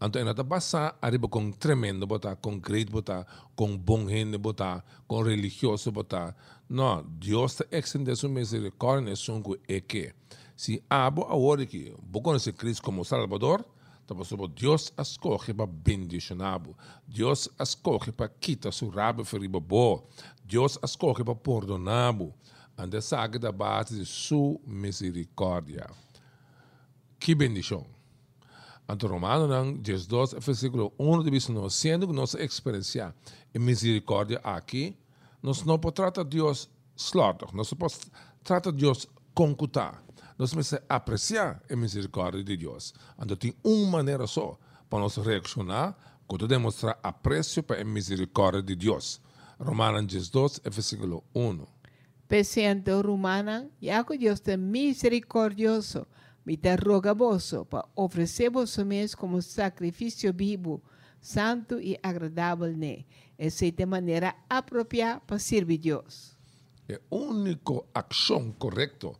Então, 0.00 0.22
nós 0.22 0.46
passar 0.46 0.98
arriba 1.00 1.26
com 1.26 1.50
tremendo 1.50 2.06
botar, 2.06 2.36
com 2.36 2.60
great 2.60 2.92
botar, 2.92 3.26
com 3.56 3.78
bom 3.78 4.06
gente 4.06 4.36
botar, 4.36 4.84
com 5.08 5.22
religioso 5.22 5.90
botar. 5.90 6.36
Não, 6.68 7.02
Deus 7.02 7.52
está 7.52 7.64
estendendo 7.72 8.14
sua 8.14 8.28
misericórdia 8.28 9.08
na 9.08 9.16
sua 9.16 9.40
é 9.66 9.80
que. 9.80 10.12
Se 10.54 10.82
abo 10.88 11.22
a 11.22 11.34
hora 11.34 11.64
que 11.64 11.94
vou 12.12 12.20
conhecer 12.20 12.52
Cristo 12.52 12.82
como 12.82 13.06
Salvador, 13.06 13.64
Deus 14.54 14.92
escolhe 14.96 15.52
para 15.54 15.66
bendicionar. 15.66 16.60
Deus 17.06 17.48
escolhe 17.58 18.12
para 18.12 18.28
quitar 18.28 18.72
seu 18.72 18.88
rabo 18.88 19.24
ferido. 19.24 19.62
Deus 20.44 20.78
escolhe 20.82 21.24
para 21.24 21.34
perdonar. 21.34 22.14
Ande 22.78 23.00
sabe 23.00 23.38
da 23.38 23.50
base 23.50 23.98
de 23.98 24.04
sua 24.04 24.58
misericórdia. 24.66 25.88
Que 27.18 27.34
bendição. 27.34 27.86
Então, 28.88 29.10
Romano, 29.10 29.48
12, 29.78 30.38
versículo 30.38 30.92
1, 30.98 31.22
diz, 31.24 31.48
sendo 31.70 32.06
que 32.06 32.12
nossa 32.12 32.40
experiência 32.40 33.14
é 33.52 33.58
misericórdia 33.58 34.38
aqui, 34.44 34.96
nós 35.42 35.64
não 35.64 35.78
podemos 35.78 36.12
tratar 36.12 36.22
Deus 36.22 36.68
slaughter, 36.96 37.48
nós 37.52 37.70
não 37.70 37.78
podemos 37.78 38.10
tratar 38.44 38.70
Deus 38.70 39.08
concutar 39.34 40.05
nós 40.38 40.50
temos 40.50 40.70
que 40.70 40.82
apreciar 40.88 41.62
a 41.70 41.76
misericórdia 41.76 42.44
de 42.44 42.56
Deus. 42.56 42.92
Então, 43.18 43.36
tem 43.36 43.54
uma 43.64 43.98
maneira 43.98 44.26
só 44.26 44.58
para 44.88 44.98
nós 44.98 45.16
reaccionar 45.16 45.96
quando 46.26 46.46
demonstrar 46.46 46.98
apreço 47.02 47.62
para 47.62 47.80
a 47.80 47.84
misericórdia 47.84 48.62
de 48.62 48.76
Deus. 48.76 49.20
Romanos 49.58 50.28
12, 50.28 50.60
versículo 50.64 51.24
1. 51.34 51.66
Pesando 52.28 53.00
Romana, 53.00 53.70
ya 53.80 54.04
que 54.04 54.18
Deus 54.18 54.42
é 54.46 54.56
misericordioso, 54.56 56.06
me 56.44 56.56
te 56.56 56.74
roga 56.76 57.14
vos 57.14 57.54
para 57.70 57.88
oferecer 57.94 58.50
vos 58.50 58.76
mesmo 58.78 59.16
como 59.16 59.40
sacrifício 59.40 60.32
vivo, 60.34 60.82
santo 61.20 61.80
e 61.80 61.98
agradável, 62.02 62.76
né? 62.76 63.04
Essa 63.38 63.66
é 63.66 63.82
a 63.82 63.86
maneira 63.86 64.34
apropriada 64.48 65.20
para 65.20 65.38
servir 65.38 65.78
Deus. 65.78 66.36
É 66.88 66.96
a 66.96 67.14
única 67.14 67.82
ação 67.94 68.52
correta 68.52 69.12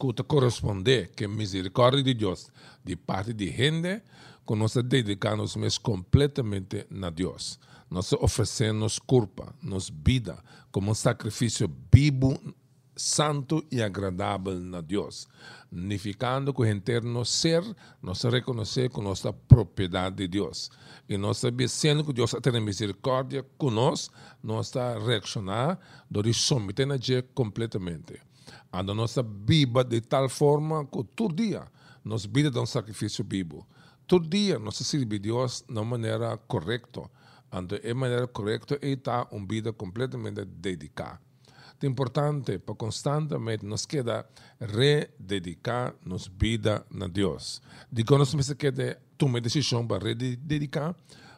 que 0.00 0.22
corresponde 0.24 1.10
que 1.14 1.28
misericórdia 1.28 2.02
de 2.02 2.14
Deus 2.14 2.50
de 2.82 2.96
parte 2.96 3.34
de 3.34 3.50
gente 3.50 4.02
que 4.46 4.54
nós 4.54 4.74
dedicamos 4.74 5.54
completamente 5.78 6.86
a 7.02 7.10
Deus. 7.10 7.58
Nós 7.90 8.12
oferecemos 8.14 8.98
culpa, 8.98 9.54
nos 9.62 9.90
vida 9.90 10.42
como 10.72 10.90
um 10.90 10.94
sacrifício 10.94 11.70
vivo, 11.92 12.38
santo 12.96 13.64
e 13.70 13.82
agradável 13.82 14.54
a 14.76 14.80
Deus, 14.80 15.28
significando 15.68 16.52
que 16.52 16.62
o 16.62 16.66
interno 16.66 17.24
ser 17.24 17.62
nós 18.02 18.22
reconhecer 18.22 18.90
com 18.90 19.02
nossa 19.02 19.32
propriedade 19.32 20.16
de 20.16 20.28
Deus. 20.28 20.70
E 21.08 21.16
nós 21.16 21.38
sabendo 21.38 22.04
que 22.04 22.12
Deus 22.12 22.34
tem 22.42 22.60
misericórdia 22.60 23.44
conosco, 23.58 24.14
nós 24.42 24.66
está 24.66 24.98
reaccionar, 24.98 25.78
de 26.10 26.32
submeter 26.32 26.88
a 26.90 26.96
completamente 27.34 28.29
a 28.72 28.82
nossa 28.82 29.22
Bíblia 29.22 29.84
de 29.84 30.00
tal 30.00 30.28
forma 30.28 30.84
que 30.86 31.04
todo 31.04 31.34
dia 31.34 31.66
nos 32.04 32.26
vida 32.26 32.60
um 32.60 32.66
sacrifício 32.66 33.24
vivo. 33.28 33.66
Todo 34.06 34.28
dia 34.28 34.58
nós 34.58 34.76
servimos 34.76 35.16
a 35.16 35.22
Deus 35.22 35.64
de 35.68 35.72
uma 35.72 35.84
maneira 35.84 36.36
correta. 36.36 37.10
Então, 37.52 37.78
é 37.82 37.94
maneira 37.94 38.26
correta 38.26 38.78
e 38.82 38.92
está 38.92 39.26
uma 39.30 39.46
vida 39.46 39.72
completamente 39.72 40.44
dedicada. 40.44 41.20
É 41.82 41.86
importante 41.86 42.58
para 42.58 42.74
constantemente 42.74 43.64
nos 43.64 43.86
queda 43.86 44.26
rededicar 44.60 45.94
nossa 46.04 46.30
vida 46.38 46.84
a 47.00 47.06
Deus. 47.08 47.62
De 47.90 48.04
quando 48.04 48.20
nós 48.20 48.52
queda 48.52 49.00
tomar 49.16 49.40
decisão 49.40 49.86
para 49.86 50.08
rededicar, 50.08 50.94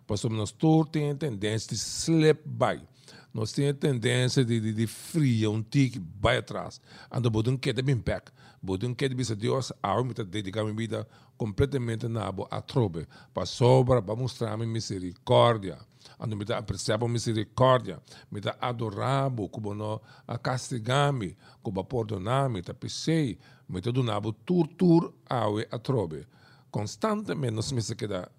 porque 0.06 0.28
nós 0.28 0.50
todos 0.50 0.90
temos 0.90 1.18
tendência 1.18 1.68
de 1.68 1.76
slip 1.76 2.42
by 2.44 2.82
nós 3.32 3.50
temos 3.52 3.78
tendência 3.80 4.44
de, 4.44 4.60
de, 4.60 4.72
de 4.74 4.86
fria, 4.86 5.50
um 5.50 5.62
tique, 5.62 6.00
vai 6.20 6.36
atrás. 6.36 6.80
Ando 7.10 7.30
bodum 7.30 7.56
que 7.56 7.72
de 7.72 7.90
impact. 7.90 8.30
Bodum 8.62 8.94
que 8.94 9.08
de 9.08 9.14
bisa 9.14 9.34
Deus, 9.34 9.72
a 9.82 10.02
me 10.02 10.12
dedicar 10.12 10.62
minha 10.62 10.76
vida 10.76 11.08
completamente 11.36 12.06
na 12.08 12.32
a 12.50 12.60
trobe, 12.60 13.08
para 13.32 13.46
sobra, 13.46 14.02
para 14.02 14.14
mostrar 14.14 14.56
minha 14.56 14.68
misericórdia. 14.68 15.78
Ando 16.20 16.36
me 16.36 16.44
apreciar 16.52 17.02
a 17.02 17.08
misericórdia, 17.08 18.00
me 18.30 18.40
dá 18.40 18.54
adorar, 18.60 19.30
como 19.50 19.74
não 19.74 20.00
a 20.28 20.36
castigar-me, 20.38 21.36
como 21.62 21.82
perdonar-me, 21.84 22.62
tá 22.62 22.74
pensei, 22.74 23.38
me 23.68 23.80
dá 23.80 23.90
donabo 23.90 24.32
tur 24.32 24.68
tur 24.68 25.14
awe 25.28 25.66
a 25.70 25.78
trobe. 25.78 26.26
Constantemente 26.70 27.54
nós 27.54 27.72
me 27.72 27.80
se 27.80 27.96
queda 27.96 28.30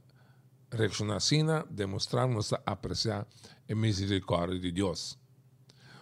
reaccionar 0.74 1.66
demonstrar 1.70 2.28
apreciar 2.66 3.28
a 3.70 3.76
misericórdia 3.76 4.60
de 4.60 4.72
Deus. 4.72 5.18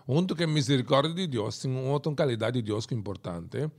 Junto 0.08 0.36
com 0.36 0.44
a 0.44 0.48
misericórdia 0.48 1.14
de 1.14 1.28
Deus, 1.28 1.60
tem 1.60 1.70
uma 1.70 1.92
outra 1.92 2.14
qualidade 2.14 2.62
de 2.62 2.68
Deus 2.68 2.86
que 2.86 2.94
é 2.94 2.98
importante. 2.98 3.70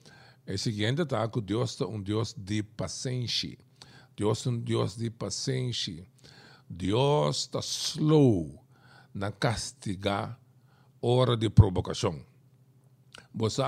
É 0.47 0.55
o 0.55 0.59
seguinte, 0.59 1.05
tá? 1.05 1.27
que 1.29 1.41
Deus 1.41 1.81
é 1.81 1.85
um 1.85 2.01
Deus 2.01 2.35
de 2.37 2.63
paciência. 2.63 3.59
Deus 4.17 4.47
é 4.47 4.51
um 4.51 4.59
Deus 4.59 4.97
de 4.97 5.11
paciência. 5.11 6.07
Deus 6.69 7.39
está 7.39 7.61
slow 7.61 8.63
na 9.13 9.31
castigar 9.31 10.39
hora 11.01 11.37
de 11.37 11.51
provocação. 11.51 12.25
Você 13.35 13.63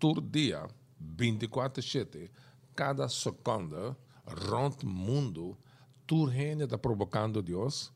todo 0.00 0.20
dia, 0.20 0.66
24 0.98 1.82
7, 1.82 2.30
cada 2.74 3.08
segunda, 3.08 3.96
rond 4.26 4.82
o 4.82 4.86
mundo, 4.86 5.56
tu 6.06 6.24
reina 6.24 6.64
está 6.64 6.78
provocando 6.78 7.42
Deus 7.42 7.92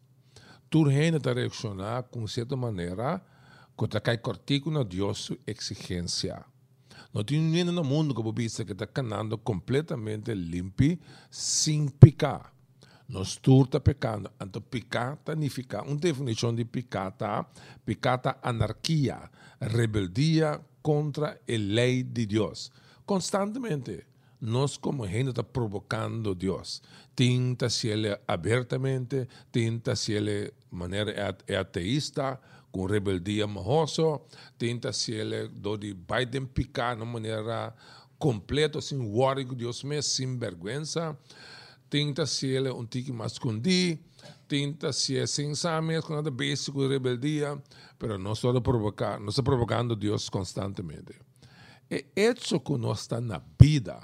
tu 0.68 0.82
reina 0.84 1.16
está 1.18 1.32
reaccionar 1.32 2.04
com 2.04 2.26
certa 2.26 2.56
maneira 2.56 3.22
que 3.76 3.84
está 3.84 4.00
cai 4.00 4.18
cortico 4.18 4.70
na 4.70 4.82
Deus 4.82 5.32
exigência. 5.46 6.44
Não 7.12 7.22
tem 7.24 7.40
ninguém 7.40 7.64
no 7.64 7.84
mundo 7.84 8.14
que 8.14 8.22
você 8.22 8.64
que 8.64 8.72
está 8.72 8.86
canando 8.86 9.38
completamente 9.38 10.34
limpo, 10.34 10.98
sem 11.30 11.88
picar. 11.88 12.52
Nós 13.08 13.36
tudo 13.36 13.66
está 13.66 13.80
pecando. 13.80 14.30
Então, 14.40 14.60
pecar 14.60 15.18
significa, 15.26 15.82
uma 15.82 15.96
definição 15.96 16.54
de 16.54 16.64
pecar 16.64 17.12
tá? 17.12 17.46
Pecar 17.84 18.18
tá 18.18 18.38
anarquia, 18.42 19.30
rebeldia 19.60 20.60
contra 20.82 21.40
a 21.48 21.56
lei 21.56 22.02
de 22.02 22.26
Deus. 22.26 22.72
Constantemente, 23.06 24.04
nós 24.40 24.76
como 24.76 25.06
gente 25.06 25.30
está 25.30 25.42
provocando 25.42 26.34
Deus. 26.34 26.82
Tenta 27.14 27.68
se 27.70 27.88
ele 27.88 28.18
abertamente, 28.26 29.28
tenta 29.50 29.96
se 29.96 30.12
ele 30.12 30.52
maneira 30.70 31.36
ateísta, 31.58 32.38
com 32.70 32.84
rebeldia 32.86 33.46
mahoso, 33.46 34.20
tenta 34.58 34.92
se 34.92 35.12
ele 35.12 35.48
do 35.48 35.76
de 35.78 35.94
Biden 35.94 36.46
picar 36.46 36.96
de 36.96 37.04
maneira 37.04 37.74
completa, 38.18 38.80
sem 38.80 38.98
com 38.98 39.54
Deus 39.54 39.82
mesmo, 39.82 40.02
sem 40.02 40.38
vergonha 40.38 41.16
tenta 41.88 42.26
ser 42.26 42.70
um 42.72 42.84
tique 42.84 43.12
mais 43.12 43.32
escondido, 43.32 44.00
tenta 44.48 44.92
ser 44.92 45.26
sem 45.28 45.54
saber 45.54 46.02
com 46.02 46.14
nada 46.14 46.30
básico 46.30 46.80
de 46.80 46.88
rebeldia, 46.88 47.60
mas 47.98 48.20
não 48.20 48.34
só 48.34 48.58
provocar, 48.60 49.20
não 49.20 49.28
está 49.28 49.42
provocando 49.42 49.96
Deus 49.96 50.28
constantemente. 50.28 51.14
É 51.88 52.04
isso 52.16 52.58
que 52.60 52.76
nós 52.76 53.02
está 53.02 53.20
na 53.20 53.40
vida, 53.60 54.00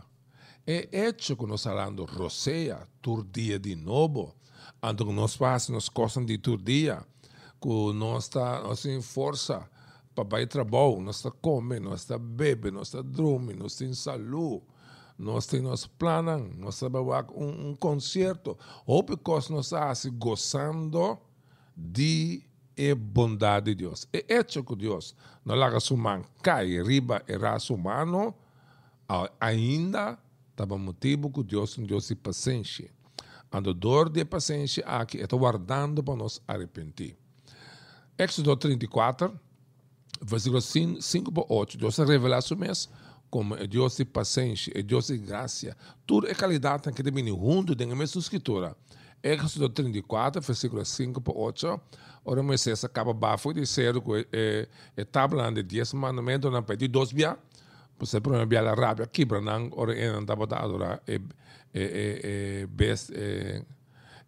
é 0.67 1.13
que 1.13 1.47
nós 1.47 1.65
falando 1.65 2.05
roceia, 2.05 2.87
tur 3.01 3.25
dia 3.25 3.59
de 3.59 3.75
novo, 3.75 4.35
ando 4.83 5.07
que 5.07 5.13
nós 5.13 5.35
fazemos 5.35 5.89
coisas 5.89 6.25
de 6.25 6.39
tur 6.39 6.61
dia, 6.61 7.05
que 7.61 7.93
nós 7.95 8.25
está, 8.25 8.63
nós 8.63 8.83
tem 8.83 9.01
força. 9.01 9.69
Para 10.15 10.43
ir 10.43 10.47
trabalhar, 10.47 11.01
nós 11.01 11.17
está 11.17 11.31
comer, 11.31 11.81
nós 11.81 12.03
está 12.03 12.19
beber, 12.19 12.71
nós 12.71 12.89
está 12.89 13.01
dormir, 13.01 13.57
nós 13.57 13.77
tem 13.77 13.95
saúde, 13.95 14.63
nós 15.19 15.47
temos 15.47 15.87
planos, 15.87 16.55
nós 16.59 16.75
sabemos 16.75 17.25
um, 17.35 17.71
um 17.71 17.75
concerto, 17.75 18.59
ou 18.85 19.03
porque 19.03 19.31
nós 19.31 19.73
estamos 19.73 20.05
gozando 20.19 21.19
de 21.75 22.45
a 22.79 22.95
bondade 22.95 23.75
de 23.75 23.85
Deus. 23.87 24.07
É 24.13 24.43
que 24.45 24.77
Deus. 24.77 25.15
Não 25.45 25.55
larga 25.55 25.81
sua 25.81 25.97
mão, 25.97 26.23
cai, 26.43 26.83
riba 26.83 27.23
e 27.27 27.37
raça 27.37 27.73
humano, 27.73 28.35
ainda 29.41 30.19
estava 30.53 30.79
motivo 30.79 31.31
que 31.31 31.43
Deus 31.43 31.77
é 31.77 31.81
um 31.81 31.85
Deus 31.85 32.07
de 32.07 32.15
paciência. 32.15 32.91
Ando 33.51 33.75
dor 33.75 34.09
de 34.09 34.25
paciência 34.25 34.85
aqui, 34.87 35.19
está 35.19 35.37
guardando 35.37 36.03
para 36.03 36.17
nos 36.17 36.41
arrepender. 36.47 37.17
Éxodo 38.17 38.57
34, 38.57 39.39
versículo 40.23 40.61
5 40.61 41.33
para 41.33 41.45
8, 41.49 41.77
Deus 41.77 41.99
revela 41.99 42.39
a 42.39 42.57
mês 42.57 42.89
como 43.33 43.57
é 43.57 43.67
Deus 43.67 43.97
de 43.97 44.05
paciência, 44.05 44.71
é 44.75 44.83
Deus 44.83 45.07
de 45.07 45.17
graça. 45.17 45.75
Tudo 46.07 46.29
é 46.29 46.35
qualidade 46.35 46.93
que 46.93 47.03
deve 47.03 47.25
junto 47.27 47.75
da 47.75 47.87
mesma 47.87 48.21
escritura. 48.21 48.77
Éxodo 49.23 49.71
34, 49.71 50.43
versículo 50.43 50.85
5 50.85 51.19
para 51.21 51.35
8. 51.35 51.81
Ora, 52.27 52.43
Moisés 52.43 52.85
acaba 52.85 53.15
bafo 53.15 53.55
de 53.55 53.67
ser 53.67 53.99
que 54.03 54.29
é, 54.33 54.69
é 54.97 55.05
tabla 55.05 55.51
de 55.51 55.63
10 55.63 55.95
mandamentos 55.95 56.53
na 56.53 56.61
pedi 56.61 56.89
dos 56.89 57.11
bia. 57.11 57.39
Você 58.03 58.19
ver 58.49 58.57
a 58.57 58.75
rábia 58.75 59.05
aqui, 59.05 59.25
para 59.25 59.41
não, 59.41 59.69
não 59.69 60.21
estava 60.21 60.45
dado 60.45 60.83
é 61.07 61.21
é 61.73 62.67
é 62.75 63.65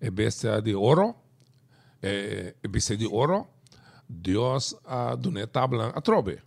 é 0.01 0.11
bestia 0.11 0.63
de 0.63 0.77
ouro, 0.77 1.13
é 2.01 2.55
bestia 2.69 2.97
de 2.97 3.05
ouro. 3.05 3.49
Deus 4.09 4.77
a 4.85 5.17
dona 5.17 5.45
tabla 5.49 5.89
a 5.89 6.01
trobe 6.01 6.41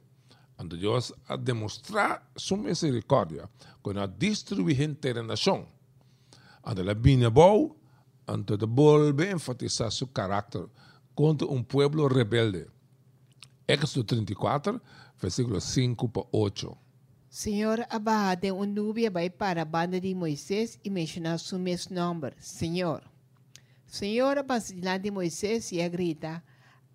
ante 0.57 0.77
Deus 0.77 1.11
a 1.27 1.35
demonstrar 1.35 2.31
sua 2.37 2.57
misericórdia 2.57 3.49
com 3.81 3.91
a 3.99 4.05
destruir 4.05 4.81
inteira 4.81 5.21
nação. 5.21 5.67
Ante 6.63 6.89
a 6.89 6.93
vinha 6.93 7.29
boa, 7.29 7.75
ante 8.25 8.55
de 8.55 8.65
volver 8.65 9.27
a 9.27 9.31
enfatizar 9.33 9.91
seu 9.91 10.07
caráter 10.07 10.65
contra 11.13 11.45
um 11.45 11.61
povo 11.61 12.07
rebelde. 12.07 12.67
Éxodo 13.67 14.05
34, 14.05 14.81
versículo 15.19 15.59
5 15.59 16.07
para 16.07 16.23
8. 16.31 16.86
Senhor 17.29 17.85
abade 17.89 18.51
um 18.51 18.65
nuvem 18.65 19.09
vai 19.09 19.29
para 19.29 19.61
a 19.61 19.65
banda 19.65 19.99
de 19.99 20.13
Moisés 20.15 20.79
e 20.83 20.89
mencionar 20.89 21.39
seu 21.39 21.59
mesmo 21.59 21.95
nome, 21.95 22.31
Senhor. 22.39 23.03
Senhor 23.85 24.37
abade 24.37 24.73
de 24.99 25.11
Moisés 25.11 25.71
e 25.71 25.87
grita, 25.89 26.43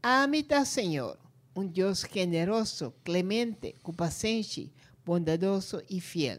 Amita, 0.03 0.65
Senhor 0.65 1.19
um 1.55 1.67
Deus 1.67 2.05
generoso, 2.11 2.95
clemente, 3.05 3.75
paciência, 3.97 4.71
bondadoso 5.05 5.83
e 5.89 6.01
fiel. 6.01 6.39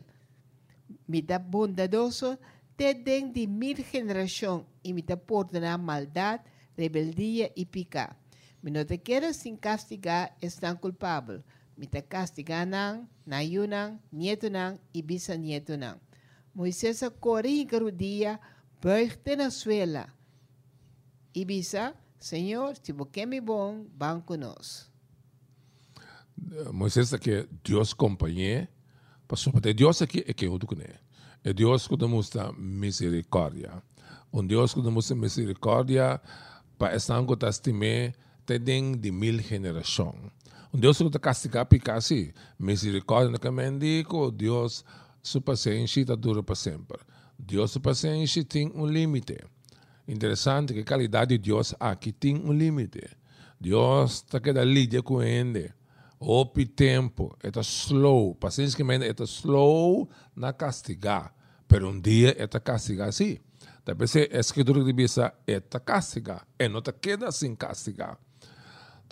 Me 1.08 1.22
dá 1.22 1.40
bondadoso 1.40 2.38
te 2.76 2.94
den 2.94 3.32
de 3.32 3.46
mil 3.46 3.78
gerações 3.78 4.66
e 4.84 4.94
me 4.94 5.02
dá 5.02 5.16
perdonar 5.16 5.78
maldade, 5.78 6.44
rebeldia 6.76 7.52
e 7.56 7.66
picar. 7.66 8.18
Me 8.62 8.72
não 8.72 8.86
te 8.86 8.98
quero 8.98 9.34
sem 9.34 9.56
castigar, 9.56 10.36
estão 10.42 10.76
culpável. 10.78 11.38
Me 11.38 11.44
te 11.88 12.02
castigar 12.04 12.66
não, 12.68 13.08
nayunan, 13.26 14.00
nieto 14.12 14.50
não 14.50 14.80
e 14.94 15.02
bisnieto 15.02 15.78
não. 15.78 16.00
Moisés 16.54 17.02
corre 17.20 17.68
o 17.72 17.92
dia, 17.92 18.40
buigte 18.82 19.36
na 19.36 19.50
suela. 19.50 20.08
Bisa, 21.34 21.96
Senhor, 22.20 22.76
se 22.82 22.94
você 22.94 23.26
me 23.26 23.42
bom, 23.42 23.88
vão 23.98 24.22
conosco. 24.22 24.92
Moisés 26.72 27.12
que 27.16 27.48
Deus 27.64 27.94
companhia, 27.94 28.70
passou 29.28 29.52
para 29.52 29.74
Deus 29.74 30.02
aqui 30.02 30.24
é 30.28 30.34
que 30.34 30.46
eu 30.46 30.60
né. 30.78 31.00
É 31.44 31.52
Deus 31.52 31.88
que 31.88 31.98
mostra 32.06 32.52
misericórdia. 32.54 33.84
Um 34.32 34.46
Deus 34.46 34.74
que 34.74 34.80
mostra 34.82 35.16
misericórdia 35.16 36.22
para 36.78 36.96
estar 36.96 37.24
com 37.26 37.36
testime 37.36 38.14
tem 38.46 38.94
de 38.94 39.12
mil 39.12 39.40
gerações. 39.40 40.32
Deus 40.74 40.98
que 40.98 41.20
castigar 41.20 41.66
picasi 41.68 42.34
misericórdia 42.58 43.32
na 43.32 43.38
caminho 43.38 44.32
Deus 44.32 44.84
sua 45.22 45.42
paciência 45.42 46.02
está 46.02 46.16
dura 46.16 46.42
para 46.42 46.56
sempre. 46.56 46.98
Deus 47.38 47.72
sua 47.72 47.82
paciência 47.82 48.44
tem 48.44 48.72
um 48.74 48.86
limite. 48.86 49.38
Interessante 50.08 50.74
que 50.74 50.84
qualidade 50.84 51.38
de 51.38 51.50
Deus 51.50 51.76
aqui 51.80 52.12
tem 52.12 52.36
um 52.38 52.52
limite. 52.52 53.08
Deus 53.60 54.14
está 54.14 54.40
querendo 54.40 54.66
lidar 54.66 55.04
com 55.04 55.22
ele 55.22 55.72
Opi 56.26 56.66
tempo, 56.66 57.38
é 57.44 57.50
slow. 57.60 58.34
Paciência 58.36 58.78
que 58.78 58.84
é 58.84 59.24
slow 59.26 60.10
na 60.34 60.54
castigar. 60.54 61.36
Pero 61.68 61.90
um 61.90 62.00
dia 62.00 62.34
é 62.40 62.48
castigar 62.48 63.12
sim. 63.12 63.40
Talvez 63.84 64.16
a 64.16 64.40
escritura 64.40 64.84
de 64.86 64.94
bisa 64.94 65.34
é 65.46 65.60
castigar. 65.60 66.48
E 66.58 66.70
não 66.70 66.82
te 66.82 66.94
queda 66.94 67.30
sem 67.30 67.54
castigar. 67.54 68.18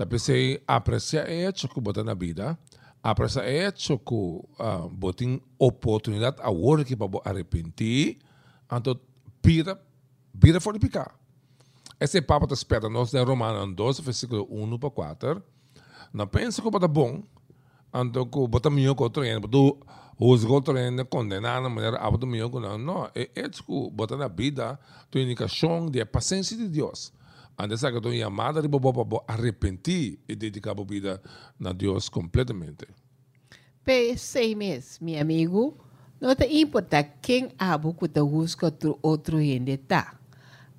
Talvez 0.06 0.62
aprecia 0.68 1.22
é 1.22 1.48
hecho 1.48 1.68
que 1.68 1.80
bota 1.80 2.04
na 2.04 2.14
vida. 2.14 2.58
Aprecia 3.04 3.44
é 3.44 3.72
que 3.72 4.14
uh, 4.14 4.90
botem 4.92 5.42
oportunidade 5.58 6.38
a 6.40 6.52
hora 6.52 6.84
que 6.84 6.96
para 6.96 7.10
arrepentir. 7.26 8.20
Então, 8.72 9.00
pira, 9.42 9.82
pira 10.40 10.60
picar. 10.80 11.16
Esse 12.00 12.22
papo 12.22 12.46
está 12.46 12.54
espera 12.54 12.90
nós 12.90 13.14
em 13.14 13.24
Romanos 13.24 13.76
12, 13.76 14.02
versículo 14.02 14.48
1 14.50 14.78
para 14.80 14.90
4 14.90 15.44
não 16.14 16.28
pensa 16.28 16.62
que 16.62 16.70
bota 16.70 16.88
bom, 16.88 17.24
então 17.94 18.26
que 18.26 18.48
bota 18.48 18.70
melhor 18.70 18.96
que 18.96 19.04
outro 19.04 19.24
ainda, 19.24 19.48
tu 19.48 19.78
usa 20.20 20.48
outro 20.48 20.76
ainda 20.78 21.06
condenar 21.06 21.62
na 21.62 21.70
maneira 21.70 21.98
a 21.98 22.12
bota 22.12 22.26
melhor 22.26 22.50
que 22.50 22.60
não. 22.60 22.78
Não, 22.78 23.06
é 23.16 23.30
isso 23.36 23.64
que 23.64 23.90
bota 23.92 24.18
na 24.18 24.28
vida, 24.28 24.80
tu 25.10 25.18
indicação 25.18 25.90
de 25.90 26.04
paciência 26.04 26.58
de 26.58 26.68
Deus. 26.68 27.14
Antes 27.58 27.82
que 27.82 28.02
tu 28.02 28.12
chamada 28.12 28.62
de 28.62 28.68
bobo 28.68 28.92
bobo 28.92 29.24
arrepentir 29.28 30.20
e 30.28 30.36
dedicar 30.36 30.80
a 30.80 30.84
vida 30.84 31.22
a 31.64 31.74
Deus 31.74 32.10
completamente. 32.10 32.88
Pe 33.84 34.18
seis 34.18 34.56
meses, 34.56 35.00
meu 35.00 35.20
amigo, 35.20 35.78
não 36.20 36.36
te 36.36 36.46
importa 36.46 37.04
quem 37.04 37.50
abo 37.58 37.94
que 37.94 38.08
te 38.08 38.22
busca 38.22 38.74
outro 39.02 39.38
ainda 39.38 39.78
tá. 39.78 40.20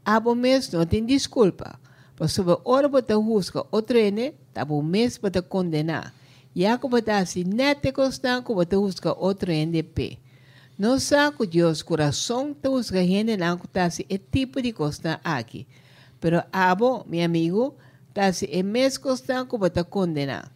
Abo 0.04 0.34
mesmo 0.34 0.78
não 0.78 0.86
tem 0.86 1.04
desculpa. 1.04 1.78
Mas 2.18 2.32
sobre 2.32 2.56
hora 2.64 2.88
para 2.88 3.18
busca 3.18 3.66
outro 3.70 3.98
ainda 3.98 4.32
Tabo 4.52 4.82
mes 4.82 5.16
bata 5.16 5.40
condenar. 5.40 6.12
Ya 6.54 6.76
ko 6.76 6.88
bata 6.88 7.24
si 7.24 7.44
nete 7.44 7.88
constan 7.92 8.44
ko 8.44 8.54
bata 8.54 8.76
busca 8.76 9.16
outro 9.16 9.48
NDP. 9.48 10.20
Não 10.78 11.00
saco 11.00 11.46
Deus 11.46 11.82
coração 11.82 12.52
te 12.52 12.68
busca 12.68 13.00
gente 13.00 13.36
não 13.36 13.56
que 13.56 13.66
tá 13.66 13.88
si 13.88 14.04
e 14.08 14.18
tipo 14.18 14.60
de 14.60 14.72
constan 14.72 15.18
aqui. 15.24 15.66
Pero 16.22 16.44
abo, 16.52 17.04
meu 17.08 17.24
amigo, 17.24 17.74
tá 18.14 18.32
si 18.32 18.46
e 18.46 18.62
mes 18.62 18.96
constan 18.96 19.42
ko 19.50 19.58
bata 19.58 19.82
condenar. 19.82 20.54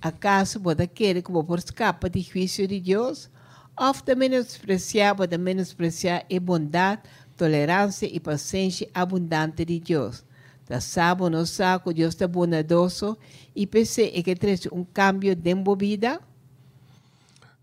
Acaso 0.00 0.60
bata 0.62 0.86
querer 0.86 1.22
como 1.26 1.42
por 1.42 1.58
escapa 1.58 2.08
de 2.08 2.22
juízo 2.22 2.62
de 2.68 2.78
Deus? 2.78 3.28
Ofta 3.74 4.14
menospreciar, 4.14 5.16
bata 5.16 5.36
menospreciar 5.36 6.22
a 6.30 6.38
bondade, 6.38 7.02
tolerância 7.36 8.06
e 8.06 8.20
paciência 8.20 8.86
abundante 8.94 9.64
de 9.64 9.80
Deus 9.80 10.22
da 10.68 10.80
sabo 10.80 11.30
no 11.30 11.46
saco, 11.46 11.94
Deus 11.94 12.14
está 12.14 12.28
bondoso 12.28 13.16
e 13.56 13.66
pensei 13.66 14.22
que 14.22 14.36
traz 14.36 14.68
um 14.70 14.84
cambio 14.84 15.34
de 15.34 15.54
vida. 15.78 16.20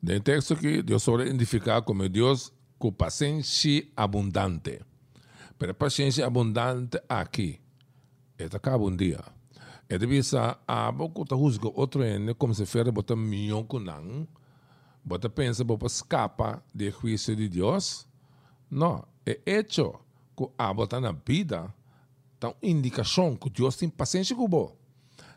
No 0.02 0.20
texto 0.20 0.56
que 0.56 0.82
Deus 0.82 1.04
sobre 1.04 1.30
identificar 1.30 1.84
como 1.84 2.10
Deus 2.10 2.52
com 2.80 2.91
paciência 2.91 3.86
abundante. 3.96 4.82
Pero 5.58 5.74
paciência 5.74 6.26
abundante 6.26 7.00
aqui. 7.08 7.62
Eta 8.38 8.58
acaba 8.58 8.84
um 8.84 8.96
dia. 8.96 9.24
Eta 9.89 10.06
bisa 10.06 10.60
abo 10.68 11.10
que 11.10 11.24
ta 11.26 11.36
juzga 11.36 11.70
outro 11.74 12.04
ene 12.04 12.34
como 12.34 12.54
se 12.54 12.65
fere 12.65 12.91
bota 12.91 13.15
milhão 13.15 13.63
com 13.63 13.80
não. 13.80 14.28
Bota 15.04 15.30
pensa 15.30 15.63
bota 15.63 15.86
escapa 15.86 16.63
do 16.74 16.89
juízo 16.91 17.36
de 17.36 17.48
Deus. 17.48 18.06
Não, 18.70 19.06
é 19.26 19.39
hecho 19.46 19.94
que 20.36 20.46
abo 20.58 20.86
tá 20.88 21.00
na 21.00 21.13
vida. 21.13 21.74
Tá 22.39 22.50
uma 22.50 22.58
indicação 22.62 23.36
que 23.38 23.50
Deus 23.50 23.78
tem 23.78 23.88
paciência 23.88 24.36
com 24.36 24.48
você. 24.48 24.74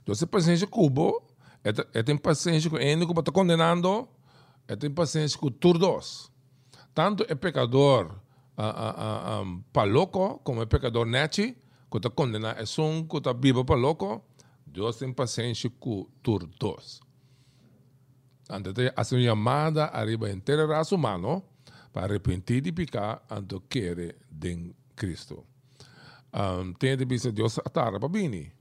Deus 0.05 0.19
tem 0.19 0.27
paciência 0.27 0.67
com 0.67 0.89
você. 0.91 1.23
Ele 1.95 2.03
tem 2.03 2.17
paciência 2.17 2.69
com 2.69 2.79
ele 2.79 3.07
que 3.07 3.13
está 3.13 3.31
condenando. 3.31 4.09
Ele 4.67 4.77
tem 4.77 4.91
paciência 4.91 5.39
com 5.39 5.51
todos. 5.51 6.33
Tanto 6.93 7.25
é 7.29 7.35
pecador 7.37 8.19
uh, 8.59 9.41
uh, 9.41 9.43
um, 9.43 9.63
para 9.73 9.91
louco, 9.91 10.41
como 10.45 10.63
é 10.63 10.67
pecador 10.67 11.07
neti, 11.07 11.57
que 11.91 11.97
está 11.97 12.11
condenado, 12.11 12.59
é 12.61 12.83
um 12.83 13.07
que 13.07 13.17
está 13.17 13.33
vivo 13.33 13.65
para 13.65 13.77
louco, 13.77 14.23
Deus 14.67 14.97
tem 14.97 15.13
paciência 15.13 15.71
com 15.71 16.07
todos. 16.23 17.01
Antes 18.51 18.73
de 18.73 18.93
fazer 18.93 19.25
chamada 19.25 19.87
arriba 19.87 20.31
inteira 20.31 20.67
raça 20.67 20.95
humano 20.95 21.43
para 21.93 22.07
arrepentir 22.07 22.61
de 22.61 22.73
pecar 22.73 23.23
antes 23.31 23.59
querer 23.69 24.17
de 24.31 24.75
Cristo. 24.97 25.45
Um, 26.33 26.73
tem 26.75 26.97
de 26.97 27.05
vista 27.05 27.33
Deus 27.33 27.59
atar 27.59 27.99
para 27.99 28.09
bini. 28.09 28.53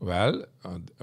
Well, 0.00 0.46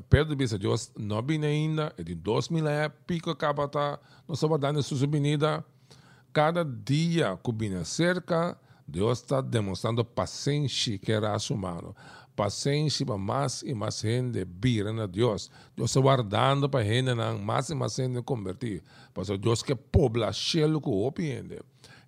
perto 0.10 0.36
de 0.36 0.58
Deus 0.58 0.92
não 0.98 1.22
bine 1.22 1.48
ainda, 1.48 1.94
é 1.98 2.04
de 2.04 2.14
2000 2.14 2.68
é 2.68 2.90
pico 2.90 3.32
acaba 3.32 3.68
tá, 3.68 4.00
não 4.28 4.36
estava 4.36 4.58
dando 4.58 4.84
sua 4.84 4.98
subida. 4.98 5.66
Cada 6.34 6.64
dia 6.64 7.38
vem 7.54 7.84
cerca, 7.84 8.58
Deus 8.88 9.22
está 9.22 9.42
demonstrando 9.42 10.04
paciência 10.06 10.98
que 10.98 11.12
era 11.12 11.36
humano. 11.50 11.96
Paciência 12.36 13.06
para 13.06 13.18
mais 13.18 13.62
e 13.62 13.74
mais 13.74 14.00
gente 14.00 14.46
vir 14.46 14.88
a 14.88 15.06
Deus. 15.06 15.52
Deus 15.76 15.92
está 15.92 16.00
guardando 16.00 16.70
para 16.70 16.86
gente, 16.86 17.14
mais 17.14 17.70
e 17.70 17.76
mais 17.76 17.96
gente 17.96 18.22
convertir. 18.22 18.82
Porque 19.14 19.38
Deus 19.38 19.62
que 19.62 19.76
pobla 19.76 20.30
o 20.30 20.82
que 20.82 20.90
opiende. 20.90 21.60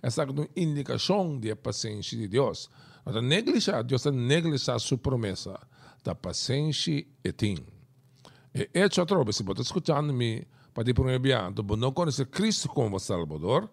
Essa 0.01 0.23
é 0.23 0.25
uma 0.25 0.47
indicação 0.55 1.37
de 1.37 1.53
paciência 1.55 2.17
de 2.17 2.27
Deus. 2.27 2.69
Não 3.05 3.21
negligenciar, 3.21 3.83
Deus 3.83 4.05
está 4.05 4.11
negligenciando 4.11 4.79
sua 4.79 4.97
promessa. 4.97 5.59
Da 6.03 6.15
paciência 6.15 7.05
e 7.23 7.31
tim. 7.31 7.57
E 8.53 8.69
é 8.73 8.83
outro, 8.83 9.33
se 9.33 9.43
você 9.43 9.51
está 9.51 9.61
escutando-me, 9.61 10.45
para 10.73 10.83
te 10.83 10.93
proibir, 10.93 11.37
não 11.77 11.91
conhece 11.91 12.25
Cristo 12.25 12.67
como 12.67 12.99
Salvador, 12.99 13.69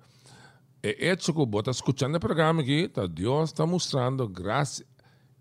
é 0.83 1.11
hecho 1.11 1.33
que 1.35 1.39
você 1.45 1.59
está 1.59 1.71
escutando 1.71 2.15
o 2.15 2.21
programa 2.21 2.63
aqui, 2.63 2.89
tá, 2.89 3.07
Deus 3.07 3.51
está 3.51 3.67
mostrando 3.67 4.27
graça, 4.27 4.85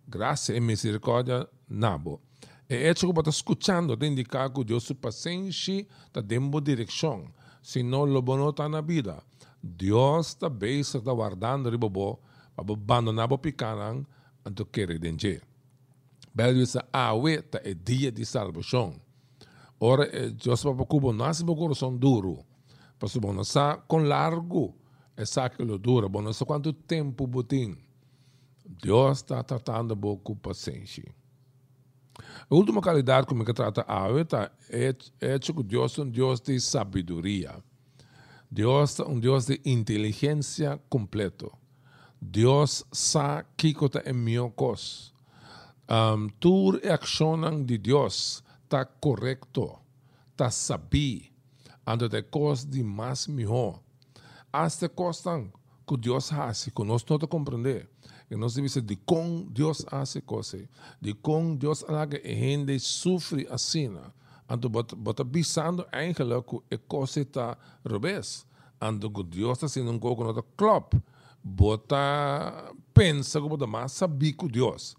graça 0.05 0.53
e 0.53 0.59
misericórdia 0.59 1.47
nabo. 1.67 2.21
É 2.67 2.89
hecho 2.89 3.11
que 3.11 3.19
está 3.19 3.29
escutando, 3.29 3.95
de 3.95 4.05
indicar 4.05 4.49
que 4.51 4.63
Deus, 4.63 4.83
sua 4.83 4.95
paciência, 4.95 5.87
está 6.05 6.21
dando 6.21 6.59
direção. 6.59 7.25
Se 7.63 7.81
não, 7.81 8.03
o 8.03 8.21
bom 8.21 8.49
está 8.49 8.67
na 8.67 8.81
vida. 8.81 9.23
Deus 9.63 10.27
está 10.27 10.49
bem, 10.49 10.81
está 10.81 10.99
guardando 10.99 11.67
o 11.67 11.77
bobo, 11.77 12.19
para 12.55 12.73
abandonar 12.73 13.31
o 13.31 13.37
picanang, 13.37 14.05
anto 14.45 14.65
querer 14.65 14.99
dengue. 14.99 15.41
Belo 16.33 16.61
isso, 16.61 16.79
awe, 16.91 17.41
tá 17.41 17.59
é 17.63 17.73
dia 17.73 18.11
de 18.11 18.25
salvação. 18.25 18.95
Ora, 19.79 20.05
Deus 20.31 20.61
para 20.61 20.85
cubo, 20.85 21.13
nasce 21.13 21.43
meu 21.43 21.55
coração 21.55 21.95
duro. 21.95 22.45
Para 22.99 23.07
subir, 23.07 23.33
não 23.33 23.43
com 23.87 23.99
largo, 23.99 24.75
é 25.19 25.41
aquilo 25.41 25.77
dura, 25.77 26.07
bom, 26.07 26.21
não 26.21 26.31
sei 26.31 26.47
quanto 26.47 26.71
tempo 26.71 27.27
botim. 27.27 27.77
Deus 28.65 29.17
está 29.17 29.43
tratando 29.43 29.93
bom 29.93 30.15
com 30.15 30.33
paciência. 30.33 31.13
A 32.49 32.55
última 32.55 32.81
qualidade 32.81 33.27
como 33.27 33.43
que 33.43 33.53
trata 33.53 33.81
a 33.81 34.25
tá, 34.25 34.49
é, 34.69 34.95
é 35.19 35.37
que 35.37 35.63
Deus 35.63 35.97
é 35.97 36.01
um 36.01 36.09
Deus 36.09 36.39
de 36.39 36.57
sabedoria. 36.61 37.61
Deus 38.49 38.97
é 38.97 39.03
um 39.03 39.19
Deus 39.19 39.47
de 39.47 39.59
inteligência 39.65 40.79
completo. 40.89 41.51
Deus 42.21 42.85
sabe 42.89 43.45
que 43.57 43.75
é 44.05 44.13
meu 44.13 44.49
cos. 44.49 45.13
Um, 45.89 46.29
tu 46.39 46.79
reação 46.81 47.63
de 47.65 47.77
Deus 47.77 48.41
está 48.63 48.85
correto, 48.85 49.77
está 50.31 50.49
sabido, 50.49 51.25
ando 51.85 52.07
de 52.07 52.21
coisas 52.23 52.65
de 52.65 52.83
mais 52.83 53.27
melhor 53.27 53.81
hasta 54.51 54.89
costan 54.89 55.51
que 55.87 55.97
Deus 55.97 56.31
hace, 56.31 56.71
que 56.71 56.83
nós 56.83 57.03
não 57.09 57.19
compreender. 57.19 57.89
Que 58.27 58.35
nós 58.35 58.53
devemos 58.53 58.73
de 58.85 58.95
como 58.95 59.49
Deus 59.49 59.83
hace 59.91 60.21
coisas, 60.21 60.67
de 61.01 61.15
como 61.15 61.57
Deus 61.57 61.83
haga 61.89 62.21
a 62.23 62.27
gente 62.27 62.79
sofre 62.79 63.47
assim. 63.49 63.91
Então, 64.47 64.69
bota 64.69 65.25
pensando 65.25 65.85
eigenlijk 65.91 66.43
que 66.43 66.75
a 66.75 66.77
coisa 66.77 67.21
está 67.21 67.57
revés. 67.83 68.45
Então, 68.79 69.11
que 69.11 69.23
Deus 69.23 69.57
está 69.57 69.67
sendo 69.67 69.91
um 69.91 69.99
pouco 69.99 70.23
no 70.23 70.43
club. 70.43 71.01
Bota 71.43 72.71
pensa 72.93 73.41
que 73.41 73.47
bota 73.47 73.65
mais 73.65 73.91
saber 73.93 74.33
que 74.33 74.47
Deus. 74.47 74.95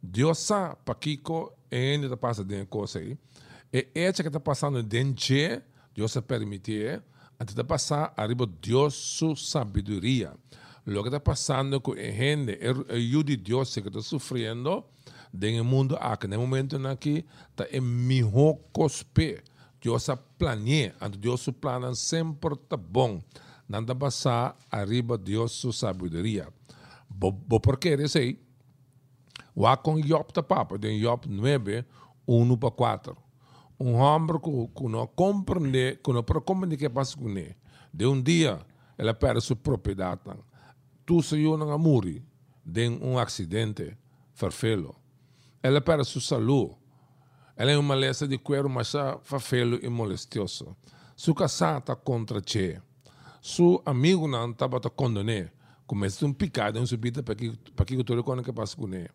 Deus 0.00 0.38
sabe 0.38 0.76
para 0.84 0.94
que 0.94 1.20
a 1.72 1.74
gente 1.74 2.04
está 2.04 2.16
passando 2.16 2.46
dentro 2.46 2.66
coisa 2.66 2.98
aí. 3.00 3.18
E 3.72 3.88
é 3.94 4.12
que 4.12 4.22
está 4.22 4.38
passando 4.38 4.80
dentro, 4.80 5.62
Deus 5.92 6.16
permitir 6.18 7.02
antes 7.38 7.54
de 7.54 7.64
passar 7.64 8.12
arriba 8.16 8.46
Deus 8.46 8.94
sua 8.94 9.36
sabedoria. 9.36 10.32
Lo 10.86 11.02
que 11.02 11.08
está 11.08 11.18
passando 11.18 11.80
com 11.80 11.92
a 11.92 11.96
gente, 11.96 12.58
é 12.60 13.16
o 13.16 13.24
de 13.24 13.36
Deus 13.36 13.72
que 13.72 13.80
está 13.80 14.02
sofrendo 14.02 14.84
no 15.32 15.64
mundo 15.64 15.96
aqui, 15.98 16.26
no 16.26 16.38
momento 16.38 16.76
aqui, 16.86 17.24
está 17.50 17.66
em 17.70 17.80
melhor 17.80 18.58
cospe. 18.72 19.42
Deus 19.80 20.06
planeia, 20.38 20.94
antes 21.00 21.18
Deus 21.18 21.48
plana 21.60 21.94
sempre 21.94 22.54
está 22.54 22.76
bom. 22.76 23.22
Nada 23.68 23.94
passar 23.94 24.56
arriba 24.70 25.18
Deus 25.18 25.52
sua 25.52 25.72
sabedoria. 25.72 26.48
Bo, 27.08 27.32
bo 27.32 27.60
porque 27.60 27.94
isso 27.94 28.18
aí, 28.18 28.38
o 29.54 29.64
com 29.76 30.00
Job 30.00 30.32
da 30.32 30.42
papa, 30.42 30.76
em 30.86 31.00
Job 31.00 31.28
9, 31.28 31.84
1 32.26 32.56
para 32.56 32.70
4 32.70 33.24
um 33.78 33.94
homem 33.94 34.38
que 34.40 34.68
que 34.74 34.88
não 34.88 35.06
compreende 35.06 36.74
o 36.74 36.78
que 36.78 36.88
passa 36.88 37.16
com 37.16 37.28
ele. 37.28 37.56
De 37.92 38.06
um 38.06 38.20
dia, 38.20 38.60
ele 38.98 39.14
perde 39.14 39.40
sua 39.40 39.56
propriedade. 39.56 40.20
Tu 41.06 41.22
saiu 41.22 41.56
na 41.56 41.76
morre 41.78 42.22
de 42.64 42.88
um 42.88 43.18
acidente 43.18 43.96
farfelo. 44.32 44.94
Ele 45.62 45.80
perde 45.80 46.04
sua 46.04 46.20
saúde. 46.20 46.76
Ele 47.56 47.72
é 47.72 47.78
uma 47.78 47.94
lesa 47.94 48.26
de 48.26 48.38
cuero, 48.38 48.68
mas 48.68 48.92
farfelo 49.22 49.78
e 49.82 49.88
molestioso. 49.88 50.76
Sua 51.16 51.34
casa 51.34 51.78
está 51.78 51.94
contra 51.94 52.40
você. 52.40 52.80
Seu 53.40 53.82
amigo 53.84 54.26
não 54.26 54.50
estava 54.50 54.80
condenado. 54.80 55.50
Começa 55.86 56.24
um 56.24 56.32
picado 56.32 56.78
em 56.78 56.86
sua 56.86 56.96
vida 56.96 57.22
para 57.22 57.34
que, 57.34 57.50
para 57.76 57.84
que 57.84 57.96
o 57.96 58.42
que 58.42 58.52
passa 58.52 58.76
com 58.76 58.88
ele. 58.92 59.10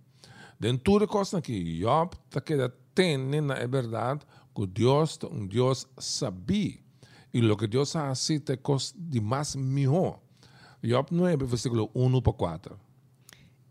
Dentro 0.60 1.00
de 1.00 1.08
coisa 1.08 1.42
que 1.42 1.80
Job 1.80 2.16
está 2.26 2.40
querendo 2.40 2.74
ter, 2.94 3.18
na 3.18 3.56
verdade, 3.66 4.22
que 4.60 4.68
Deus 4.68 5.18
um 5.32 5.48
Deus 5.48 5.88
sabia. 5.98 6.76
E 7.34 7.42
o 7.42 7.56
que 7.56 7.68
Deus 7.68 7.94
faz 7.94 8.30
é 8.30 8.58
coisa 8.58 8.94
de 8.98 9.22
mais 9.22 9.56
melhor. 9.56 10.20
Job 10.84 11.10
9, 11.12 11.46
versículo 11.46 11.90
1 11.96 12.22
para 12.22 12.34
4. 12.34 12.80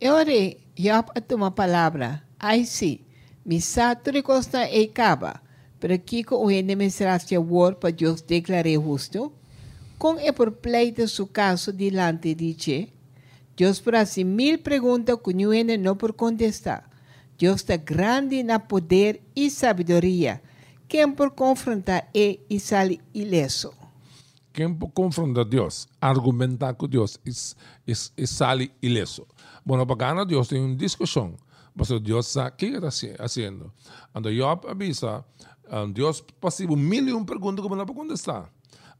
Ora, 0.04 0.56
Job 0.76 1.20
tem 1.26 1.36
uma 1.36 1.50
palavra. 1.50 2.22
Aí 2.38 2.64
sim, 2.64 3.00
me 3.44 3.60
sabe 3.60 4.22
costa 4.22 4.70
e 4.70 4.86
caba. 4.86 5.42
Aqui 5.94 6.24
com 6.24 6.36
o 6.36 6.46
me 6.48 6.90
será 6.90 7.18
se 7.18 7.36
word 7.36 7.78
para 7.78 7.90
Deus 7.90 8.22
declarar 8.22 8.70
justo. 8.70 9.32
Com 9.98 10.18
é 10.18 10.32
por 10.32 10.52
pleito 10.52 11.06
su 11.08 11.26
caso 11.26 11.72
delante 11.72 12.34
de 12.34 12.54
Che. 12.58 12.88
Deus 13.56 13.80
por 13.80 13.96
assim 13.96 14.24
mil 14.24 14.58
perguntas 14.58 15.18
que 15.22 15.34
não 15.76 15.96
por 15.96 16.12
contestar. 16.12 16.88
Deus 17.36 17.56
está 17.56 17.76
grande 17.76 18.42
na 18.42 18.58
poder 18.58 19.20
e 19.34 19.50
sabedoria 19.50 20.40
quem 20.88 21.12
por 21.12 21.32
confrontar 21.32 22.08
é 22.14 22.38
e 22.48 22.58
sai 22.58 22.98
ileso. 23.14 23.72
Quem 24.52 24.72
por 24.74 24.90
confrontar 24.90 25.44
Deus, 25.44 25.86
argumentar 26.00 26.74
com 26.74 26.88
Deus 26.88 27.18
e, 27.24 27.92
e, 28.16 28.26
sai 28.26 28.70
ileso. 28.82 29.26
Bueno, 29.64 29.84
ganhar 29.84 30.24
Deus 30.24 30.48
tem 30.48 30.64
uma 30.64 30.74
discussão. 30.74 31.36
Mas 31.74 31.88
Deus 32.00 32.26
sabe 32.26 32.48
o 32.48 32.52
que 32.56 32.66
está 32.66 32.90
fazendo. 33.18 33.72
Quando 34.12 34.34
Job 34.34 34.66
avisa, 34.66 35.24
um, 35.70 35.92
Deus 35.92 36.22
possível 36.40 36.74
mil 36.74 37.06
e 37.06 37.12
um 37.12 37.24
perguntas 37.24 37.64
que 37.64 37.70
não 37.70 37.86
pode 37.86 37.98
contestar. 37.98 38.50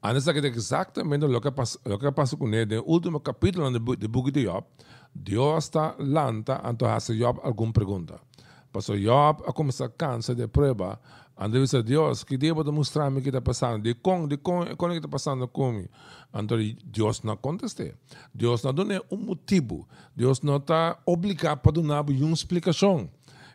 Antes 0.00 0.24
que 0.26 0.38
exatamente 0.46 1.24
o 1.24 1.40
que 1.40 1.50
passa, 1.50 1.80
o 1.84 1.98
que 1.98 2.12
passa 2.12 2.36
com 2.36 2.46
ele, 2.54 2.76
no 2.76 2.84
último 2.84 3.18
capítulo 3.18 3.68
do 3.70 3.94
livro 3.94 4.30
de 4.30 4.44
Job, 4.44 4.64
Deus 5.12 5.64
está 5.64 5.96
lanta, 5.98 6.60
então 6.70 6.88
hace 6.88 7.16
Job 7.16 7.40
alguma 7.42 7.72
pergunta. 7.72 8.20
Pastor 8.72 8.98
Job 8.98 9.42
a 9.46 9.52
começar 9.52 9.86
a 9.86 9.88
cansar 9.88 10.36
de 10.36 10.46
prova. 10.46 11.00
Dice 11.46 11.82
Dios, 11.84 12.24
que 12.24 12.36
debo 12.36 12.62
o 12.62 13.22
que 13.22 13.28
está 13.28 13.40
passando. 13.40 13.84
De 13.84 13.94
com, 13.94 14.26
de 14.26 14.38
com, 14.38 14.64
com 14.76 14.88
que 14.88 14.96
está 14.96 15.08
passando 15.08 15.46
comigo. 15.46 15.88
Então 16.34 16.58
Deus 16.84 17.22
não 17.22 17.36
conteste. 17.36 17.94
Deus 18.34 18.64
não 18.64 18.74
dá 18.74 18.82
um 19.08 19.16
motivo. 19.16 19.86
Deus 20.16 20.42
não 20.42 20.56
está 20.56 20.98
obrigado 21.06 21.60
para 21.60 21.80
dar 21.80 22.02
uma 22.02 22.32
explicação. 22.32 23.08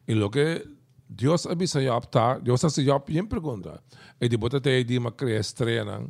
E 0.07 0.13
lo 0.13 0.29
que 0.29 0.65
Deus 1.09 1.45
avisa 1.45 1.81
Job, 1.81 2.07
tá? 2.07 2.39
Deus 2.39 2.63
hace 2.63 2.83
Job 2.83 3.17
em 3.17 3.25
pergunta. 3.25 3.81
E 4.19 4.27
de 4.27 4.37
bota 4.37 4.59
te 4.59 4.83
di 4.83 4.99
ma 4.99 5.11
crea 5.11 5.39
estrela, 5.39 6.01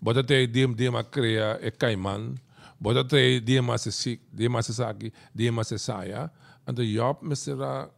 bota 0.00 0.22
te 0.22 0.46
di 0.46 0.66
di 0.74 0.90
ma 0.90 1.02
crea 1.02 1.58
e 1.62 1.70
caimán, 1.70 2.34
bota 2.78 3.04
te 3.04 3.40
di 3.40 3.60
ma 3.60 3.78
se 3.78 3.90
sik, 3.90 4.20
di 4.32 4.48
ma 4.48 4.62
se 4.62 4.72
saki, 4.72 5.12
di 5.34 5.50
se 5.64 5.78
saia. 5.78 6.30
Então 6.66 6.84
Job 6.84 7.24
me 7.26 7.34
será 7.34 7.88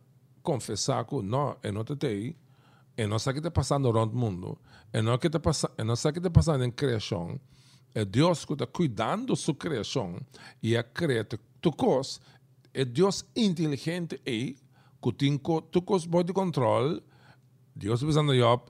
confessar 0.43 1.05
que 1.05 1.21
não, 1.23 1.57
e 1.63 1.73
não 1.73 1.85
te 1.85 1.97
te, 1.97 2.37
e 2.97 3.07
não 3.07 3.19
sabe 3.19 3.39
o 3.39 3.43
que 3.43 3.49
está 3.49 3.51
passando 3.51 3.93
no 3.93 4.07
mundo, 4.07 4.59
e 4.93 5.03
não, 5.03 5.19
que 5.19 5.29
tá 5.29 5.39
passa, 5.39 5.71
e 5.79 5.85
não 5.85 5.95
sabe 5.95 6.19
o 6.19 6.23
que 6.23 6.29
está 6.29 6.31
passando 6.31 6.65
em 6.65 6.71
criação, 6.71 7.39
é 7.95 8.05
Deus 8.05 8.45
que 8.45 8.53
está 8.55 8.67
cuidando 8.67 9.27
da 9.27 9.37
sua 9.37 9.55
criação 9.55 10.21
e 10.63 10.77
a 10.77 10.83
criar 10.83 11.27
tu 11.61 11.73
coisa, 11.73 12.21
é 12.73 12.85
Deus 12.85 13.25
inteligente 13.35 14.21
e 14.27 14.57
que 15.03 15.13
tem 15.13 15.39
tu 15.39 15.83
coisa 15.83 16.07
de 16.25 16.33
controle, 16.33 17.03
Deus 17.75 18.03
pensando 18.03 18.35
Job, 18.35 18.63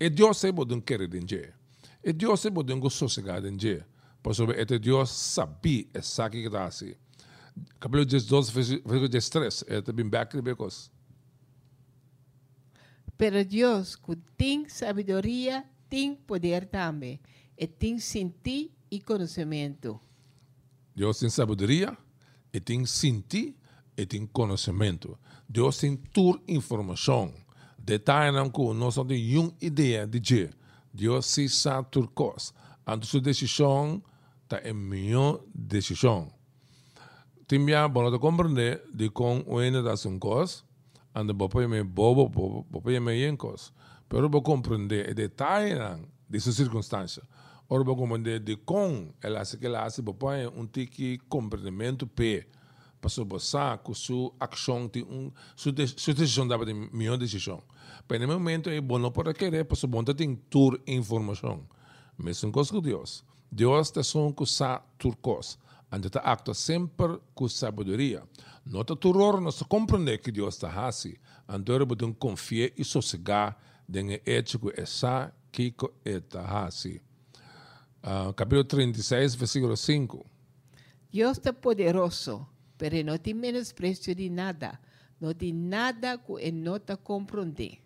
e 0.00 0.08
Deus 0.08 0.42
é 0.44 0.52
bom 0.52 0.80
querer 0.80 1.08
de 1.08 1.20
dia, 1.20 1.54
e 2.02 2.12
Deus 2.12 2.44
é 2.46 2.50
bom 2.50 2.90
sossegado 2.90 3.50
de 3.50 3.56
dia, 3.56 3.86
sobre 4.32 4.60
este 4.60 4.78
Deus 4.78 5.10
sabia 5.10 5.86
e 5.94 6.02
sabe 6.02 6.38
o 6.38 6.40
que 6.42 6.46
está 6.46 6.64
assim. 6.64 6.94
Capítulo 7.80 8.04
12, 8.04 8.52
versículo 8.52 9.08
13, 9.08 9.64
é 9.66 9.80
também 9.80 10.08
de 10.08 10.42
becos. 10.42 10.90
Pero 13.18 13.44
Deus, 13.44 13.96
que 13.96 14.16
tem 14.36 14.68
sabedoria, 14.68 15.64
tem 15.90 16.14
poder 16.14 16.66
também. 16.66 17.20
E 17.58 17.66
tem 17.66 17.98
sentir 17.98 18.70
e 18.88 19.00
conhecimento. 19.00 20.00
Deus 20.94 21.18
tem 21.18 21.28
sabedoria, 21.28 21.98
e 22.52 22.60
tem 22.60 22.86
sentir, 22.86 23.56
e 23.96 24.06
tem 24.06 24.24
conhecimento. 24.24 25.18
Deus 25.48 25.78
tem 25.78 25.96
toda 25.96 26.40
informação. 26.46 27.34
Detalhe 27.76 28.30
não 28.30 28.50
que 28.50 28.62
nós 28.72 28.96
não 28.96 29.04
nenhuma 29.04 29.52
ideia 29.60 30.06
de 30.06 30.20
que 30.20 30.50
Deus 30.94 31.26
se 31.26 31.48
sabe 31.48 31.88
tudo 31.90 32.08
coisa. 32.08 32.52
A 32.86 33.00
sua 33.02 33.20
decisão 33.20 34.02
está 34.44 34.60
em 34.68 34.72
minha 34.72 35.38
decisão. 35.54 36.32
Timbia, 37.48 37.88
bom, 37.88 38.10
de 38.10 38.18
compreender 38.18 38.82
de 38.94 39.10
com 39.10 39.42
o 39.46 39.60
ene 39.60 39.82
das 39.82 40.04
um 40.06 40.18
coisa, 40.18 40.62
anda 41.14 41.32
bopo 41.32 41.58
me 41.68 41.82
bobo 41.82 42.28
bopo 42.28 42.88
me 42.88 43.12
yenkos 43.12 43.72
pero 44.08 44.28
bo 44.28 44.42
comprender 44.42 45.10
e 45.10 45.14
detalhe 45.14 45.74
de 46.28 46.40
sua 46.40 46.52
circunstância 46.52 47.22
ora 47.68 47.84
bo 47.84 47.96
compreender 47.96 48.40
de 48.40 48.56
com 48.56 49.12
ela 49.22 49.44
se 49.44 49.58
que 49.58 49.66
ela 49.66 49.84
hace 49.84 50.02
bopo 50.02 50.28
um 50.54 50.66
tiki 50.66 51.18
compreendimento 51.28 52.06
p 52.06 52.46
passou 53.00 53.24
bossa 53.24 53.78
com 53.78 53.94
sua 53.94 54.32
ação 54.40 54.90
sua 55.56 55.72
decisão 55.72 56.46
da 56.46 56.56
de 56.56 56.74
minha 56.74 57.16
decisão 57.16 57.62
pero 58.06 58.26
no 58.26 58.34
momento 58.34 58.70
é 58.70 58.80
bom 58.80 59.10
para 59.10 59.32
querer 59.32 59.64
passou 59.64 59.88
bom 59.88 60.04
tem 60.04 60.34
tur 60.34 60.80
informação 60.86 61.66
mesmo 62.18 62.52
com 62.52 62.80
Deus 62.80 63.24
Deus 63.50 63.90
te 63.90 64.02
son 64.02 64.32
com 64.32 64.44
sa 64.44 64.82
turcos 64.98 65.58
ande 65.90 66.10
te 66.10 66.18
acta 66.18 66.54
sempre 66.54 67.18
com 67.34 67.48
sabedoria 67.48 68.22
Nota 68.70 68.94
terror 68.94 69.40
nós 69.40 69.62
compreender 69.62 70.18
que 70.18 70.30
Deus 70.30 70.54
está 70.54 70.86
assim. 70.86 71.14
Andor 71.48 71.86
podemos 71.86 72.16
confiar 72.18 72.70
e 72.76 72.84
sossegar 72.84 73.56
den 73.88 74.20
ético 74.26 74.70
essa 74.76 75.32
que 75.50 75.74
está 76.04 76.66
assim. 76.66 77.00
Uh, 78.04 78.32
capítulo 78.34 78.64
36, 78.64 79.34
versículo 79.36 79.74
5. 79.74 80.26
Deus 81.10 81.38
está 81.38 81.50
poderoso, 81.50 82.46
mas 82.78 83.04
não 83.04 83.16
tem 83.16 83.32
menosprecio 83.32 84.14
de 84.14 84.28
nada. 84.28 84.78
Não 85.18 85.32
tem 85.32 85.54
nada 85.54 86.18
que 86.18 86.52
não 86.52 86.76
está 86.76 86.94
compreender. 86.94 87.78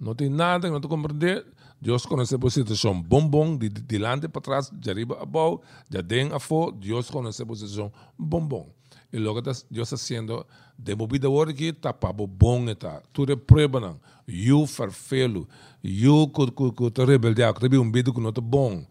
Não 0.00 0.14
tem 0.14 0.30
nada 0.30 0.66
que 0.66 0.70
não 0.70 0.78
está 0.78 0.88
compreender. 0.88 1.46
Deus 1.82 2.06
conhece 2.06 2.36
a 2.36 2.50
situação 2.50 3.02
bom 3.02 3.26
bom, 3.26 3.56
de, 3.56 3.68
de 3.68 3.82
delante 3.82 4.28
para 4.28 4.40
trás, 4.40 4.70
de 4.72 4.88
arriba 4.88 5.18
a 5.20 5.26
baixo, 5.26 5.60
de 5.90 6.00
dentro 6.00 6.36
a 6.36 6.38
fora. 6.38 6.70
Deus 6.76 7.10
conhece 7.10 7.42
a 7.42 7.46
posição 7.46 7.92
bom 8.16 8.40
bom. 8.40 8.70
E 9.12 9.18
logo 9.18 9.42
Deus 9.42 9.66
está 9.68 9.96
sendo 9.96 10.46
demovida 10.78 11.26
agora 11.26 11.52
que 11.52 11.64
está 11.64 11.92
para 11.92 12.12
bom 12.12 12.70
está. 12.70 13.02
Tudo 13.12 13.32
é 13.32 13.36
prova 13.36 13.80
não. 13.80 14.00
Eu 14.28 14.64
farfelo, 14.64 15.48
eu 15.82 16.28
que 16.28 16.92
que 16.92 17.04
rebelde, 17.04 17.42
que 17.52 17.68
tem 17.68 17.78
um 17.80 17.90
vídeo 17.90 18.14
que 18.14 18.20
não 18.20 18.28
está 18.28 18.40
bom. 18.40 18.86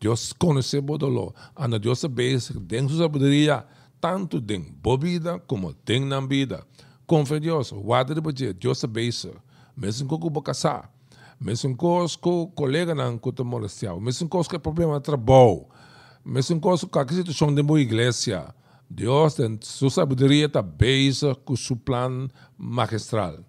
Deus 0.00 0.32
conhece 0.32 0.78
o 0.78 0.96
dolor. 0.96 1.34
Anda 1.56 1.80
Deus 1.80 1.98
sabe 1.98 2.38
dentro 2.60 2.96
da 2.96 3.02
sabedoria, 3.02 3.66
tanto 4.00 4.40
dentro 4.40 4.72
da 4.72 4.96
vida 4.96 5.40
como 5.48 5.74
dentro 5.84 6.10
da 6.10 6.20
vida. 6.20 6.64
Confia 7.08 7.38
em 7.38 7.40
Deus, 7.40 7.72
guarda 7.72 8.14
de 8.14 8.20
você, 8.20 8.52
Deus 8.52 8.78
sabe 8.78 9.08
isso. 9.08 9.32
Mesmo 9.76 10.08
que 10.08 10.30
você 10.30 10.40
casar, 10.42 10.95
mesmo 11.40 11.76
que 11.76 12.28
o 12.28 12.46
colega 12.48 12.94
não 12.94 13.18
que 13.18 13.32
te 13.32 13.42
molestar, 13.42 13.98
mesmo 14.00 14.28
que 14.28 14.56
o 14.56 14.60
problema 14.60 15.00
trabalho, 15.00 15.66
mesmo 16.24 16.60
que 16.60 16.98
a 16.98 17.08
situação 17.08 17.54
de 17.54 17.62
uma 17.62 17.80
igreja, 17.80 18.54
Deus, 18.88 19.38
en 19.40 19.58
su 19.62 19.90
sabiduría, 19.90 20.46
está 20.46 20.62
base 20.62 21.34
con 21.44 21.56
su 21.56 21.76
plan 21.76 22.32
magistral. 22.56 23.44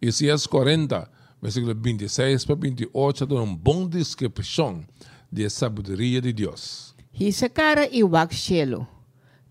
Isaías 0.00 0.46
40, 0.46 1.10
versículo 1.40 1.74
26 1.74 2.44
para 2.46 2.56
28, 2.56 3.26
da 3.26 3.34
uma 3.36 3.56
boa 3.56 3.88
descrição 3.88 4.84
da 5.30 5.48
sabedoria 5.48 6.20
de 6.20 6.32
Deus. 6.32 6.94
Hisa 7.12 7.48
cara 7.48 7.88
e 7.90 8.02
wak 8.02 8.34
cielo. 8.34 8.86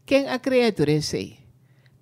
Quem 0.06 0.28
a 0.28 0.40
criatura 0.40 0.94
é 0.94 1.38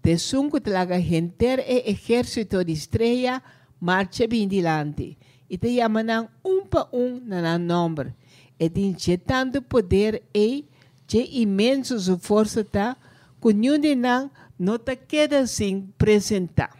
De 0.04 0.18
sunco 0.20 0.62
tlaga 0.62 1.00
genter 1.00 1.60
e 1.68 1.90
exército 1.90 2.64
de 2.64 2.74
estrela 2.74 3.42
marcha 3.80 4.28
bem 4.28 4.48
dilante. 4.48 5.18
E 5.50 5.58
te 5.58 5.76
llaman 5.76 6.30
um 6.44 6.66
pa 6.66 6.90
um 6.92 7.22
na 7.26 7.58
nombre. 7.58 8.14
E 8.60 8.70
te 8.70 8.82
injetando 8.82 9.62
poder 9.62 10.24
e 10.34 10.66
que 11.08 11.42
imenso 11.42 12.00
sua 12.00 12.18
força 12.18 12.62
está, 12.62 12.98
que 13.42 13.54
nenhum 13.54 13.80
não 14.58 14.76
está 14.76 14.96
queda 14.96 15.46
sem 15.46 15.90
apresentar. 15.96 16.76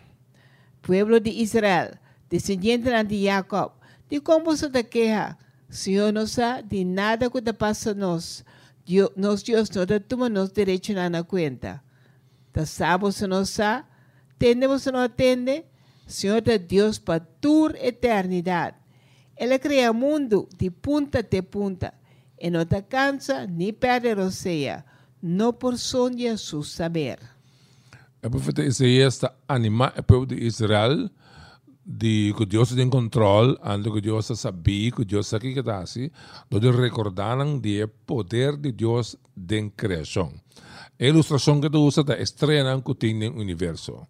Pueblo 0.82 1.20
de 1.20 1.30
Israel, 1.30 1.92
descendiente 2.30 2.90
de 3.04 3.24
Jacob, 3.24 3.74
de 4.10 4.20
como 4.22 4.56
se 4.56 4.70
te 4.70 4.84
queja, 4.84 5.38
Senhor 5.70 6.14
não 6.14 6.28
sabe 6.28 6.70
de 6.70 6.86
nada 6.86 7.30
que 7.30 7.42
te 7.42 7.54
passa 7.54 7.92
a 7.92 7.94
nós. 7.94 8.44
Deus, 8.86 9.10
nós 9.16 9.44
Deus 9.44 9.70
não 9.72 9.86
te 9.86 10.00
toma 10.00 10.30
nos 10.30 10.52
direito 10.52 10.94
na 10.94 11.24
conta. 11.24 11.84
Te 12.54 12.66
sabe 12.66 13.12
se 13.12 13.28
não 13.28 13.44
sabe, 13.46 13.86
tende 14.38 14.68
você 14.68 14.92
não 14.92 15.00
atende, 15.02 15.66
Senhor 16.06 16.44
é 16.48 16.58
Deus 16.58 17.00
para 17.00 17.20
toda 17.20 17.78
eternidade. 17.80 18.78
Ele 19.38 19.60
cria 19.60 19.92
o 19.92 19.94
mundo 19.94 20.48
de 20.58 20.70
punta 20.70 21.20
a 21.20 21.44
punta 21.44 21.94
e 22.40 22.50
não 22.50 22.66
te 22.66 22.82
cansa 22.84 23.48
nem 23.48 23.74
perde 23.74 24.14
roceia, 24.14 24.86
não 25.22 25.52
por 25.52 25.78
sonha 25.78 26.38
su 26.38 26.64
saber. 26.64 27.20
O 28.24 28.30
profeta 28.30 28.64
Isaías 28.64 29.16
está 29.16 29.36
o 29.50 30.04
povo 30.04 30.26
de 30.26 30.36
Israel 30.36 31.10
de 31.86 32.34
que 32.36 32.46
Deus 32.46 32.74
tem 32.74 32.90
controle, 32.90 33.56
ando 33.62 33.94
que 33.94 34.02
Deus 34.02 34.26
sabia, 34.26 34.92
que 34.92 35.06
Deus 35.06 35.28
sabe 35.28 35.54
que 35.54 35.60
está 35.60 35.80
assim, 35.80 36.10
onde 36.52 36.72
recordaram 36.72 37.60
do 37.60 37.88
poder 38.06 38.58
de 38.58 38.72
Deus 38.72 39.16
em 39.52 39.70
criação. 39.70 40.34
A 41.00 41.06
ilustração 41.06 41.62
que 41.62 41.70
tu 41.70 41.86
usa 41.86 42.02
está 42.02 42.20
estreando 42.20 42.82
que 42.82 42.96
tem 42.96 43.30
universo. 43.30 44.08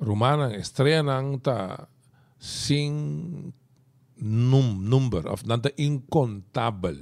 Romana 0.00 0.56
estreando 0.56 1.36
está 1.36 1.88
sem 2.38 3.52
num, 4.20 4.74
número, 4.74 5.32
of 5.32 5.46
nada 5.46 5.72
incontável. 5.76 6.96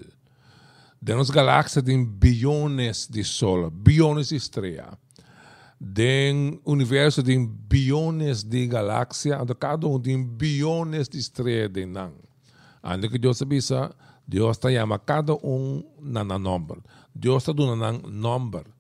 Dentro 1.01 1.33
galáxia 1.33 1.83
tem 1.83 2.05
bilhões 2.05 3.07
de 3.07 3.23
solas, 3.23 3.71
bilhões 3.73 4.29
de 4.29 4.37
estrelas. 4.37 4.97
Dentro 5.79 6.61
universo 6.65 7.23
tem 7.23 7.47
bilhões 7.47 8.43
de 8.43 8.67
galáxias, 8.67 9.39
cada 9.59 9.87
um 9.87 10.01
tem 10.01 10.23
bilhões 10.25 11.09
de 11.09 11.19
estrelas 11.19 11.71
de 11.71 11.85
nan. 11.85 12.13
Ainda 12.83 13.09
que 13.09 13.19
Deus 13.19 13.43
avisa, 13.43 13.95
Deus 14.27 14.57
está 14.57 14.71
chamando 14.71 15.01
cada 15.01 15.35
um 15.35 15.85
na 16.01 16.25
número. 16.25 16.83
Deus 17.15 17.43
está 17.43 17.53
dando 17.53 17.73
um 17.75 18.11
número. 18.11 18.73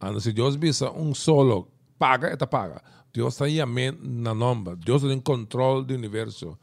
Ainda 0.00 0.20
se 0.20 0.32
Deus 0.32 0.54
avisa 0.54 0.90
um 0.92 1.12
solo, 1.14 1.68
paga, 1.98 2.32
está 2.32 2.46
paga. 2.46 2.82
Deus 3.12 3.34
está 3.34 3.48
chamando 3.48 3.98
na 4.02 4.34
número. 4.34 4.76
Deus 4.76 5.02
tem 5.02 5.20
controle 5.20 5.84
do 5.84 5.94
universo. 5.94 6.58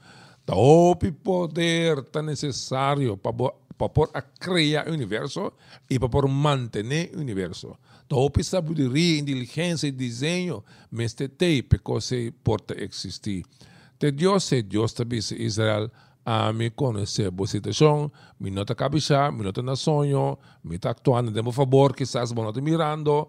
Todo 0.46 1.14
poder 1.14 2.00
está 2.00 2.22
necessário 2.22 3.16
para 3.18 3.34
para 3.82 3.90
por 3.90 4.12
criar 4.40 4.88
o 4.88 4.94
universo 4.94 5.52
e 5.90 5.98
para 5.98 6.10
por 6.10 6.28
manter 6.28 7.12
o 7.16 7.20
universo. 7.20 7.76
Topi 8.08 8.44
sabedoria, 8.44 9.20
inteligência 9.20 9.88
e 9.88 9.92
desenho, 9.92 10.64
mas 10.92 11.14
te 11.14 11.28
tem 11.28 11.64
porque 11.64 12.34
porta 12.44 12.76
existir. 12.78 13.44
Te 13.98 14.12
Deus 14.12 14.52
é 14.52 14.62
Deus 14.62 14.94
também 14.94 15.20
Israel, 15.40 15.90
a 16.24 16.54
me 16.54 16.70
conhecer 16.70 17.32
a 17.32 17.48
situação, 17.48 18.12
me 18.40 18.52
nota 18.52 18.76
cabeça, 18.76 19.32
me 19.32 19.44
nota 19.44 19.64
na 19.64 19.76
sonho, 19.76 20.38
me 20.64 20.76
está 20.76 20.92
actuando 20.92 21.32
de 21.32 21.42
meu 21.42 21.52
favor, 21.52 21.96
quizás 21.96 22.32
me 22.32 22.42
nota 22.42 22.62
mirando, 22.62 23.28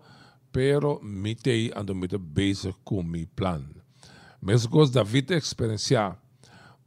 pero 0.52 1.00
me 1.02 1.34
tem 1.34 1.72
ando 1.74 1.94
me 1.94 2.06
bezig 2.06 2.74
com 2.84 3.02
meu 3.02 3.26
plano. 3.34 3.82
Mesmo 4.40 4.70
coisa 4.70 4.92
David 4.92 5.32
experienciar. 5.32 6.18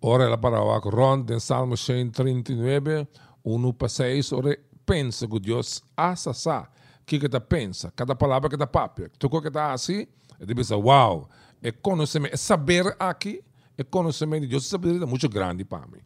Ora 0.02 0.26
ela 0.26 0.38
para 0.38 0.62
o 0.62 0.80
ronda 0.90 1.34
em 1.34 1.40
Salmo 1.40 1.76
139, 1.76 3.08
1 3.44 3.74
para 3.74 3.90
6, 3.90 4.32
ora 4.34 4.60
pensa 4.86 5.28
que 5.28 5.40
Deus 5.40 5.84
assa 5.98 6.70
que 7.06 7.20
que 7.20 7.40
pensa, 7.40 7.92
cada 7.96 8.16
palavra 8.16 8.50
que 8.50 8.56
está 8.56 8.68
papel. 8.68 9.10
Tu 9.18 9.30
que 9.30 9.48
está 9.48 9.74
assim, 9.74 10.08
e 10.40 10.56
pensa, 10.56 10.76
wow, 10.76 11.28
é 11.62 11.72
conhecimento, 11.72 12.34
é 12.34 12.38
saber 12.38 12.96
aqui, 13.00 13.42
é 13.78 13.84
conhecimento 13.84 14.42
de 14.42 14.50
Deus, 14.50 14.66
sabedoria 14.68 15.08
muito 15.08 15.28
grande 15.30 15.64
para 15.64 15.88
mim. 15.88 16.02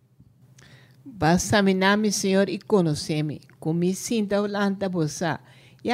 Basta 1.03 1.57
examinar-me, 1.57 2.11
Senhor, 2.11 2.47
e 2.49 2.59
conhecer-me. 2.59 3.41
Como 3.59 3.79
me 3.79 3.95
sinto 3.95 4.35
olhando 4.35 4.89
você. 4.89 5.25
Já 5.25 5.39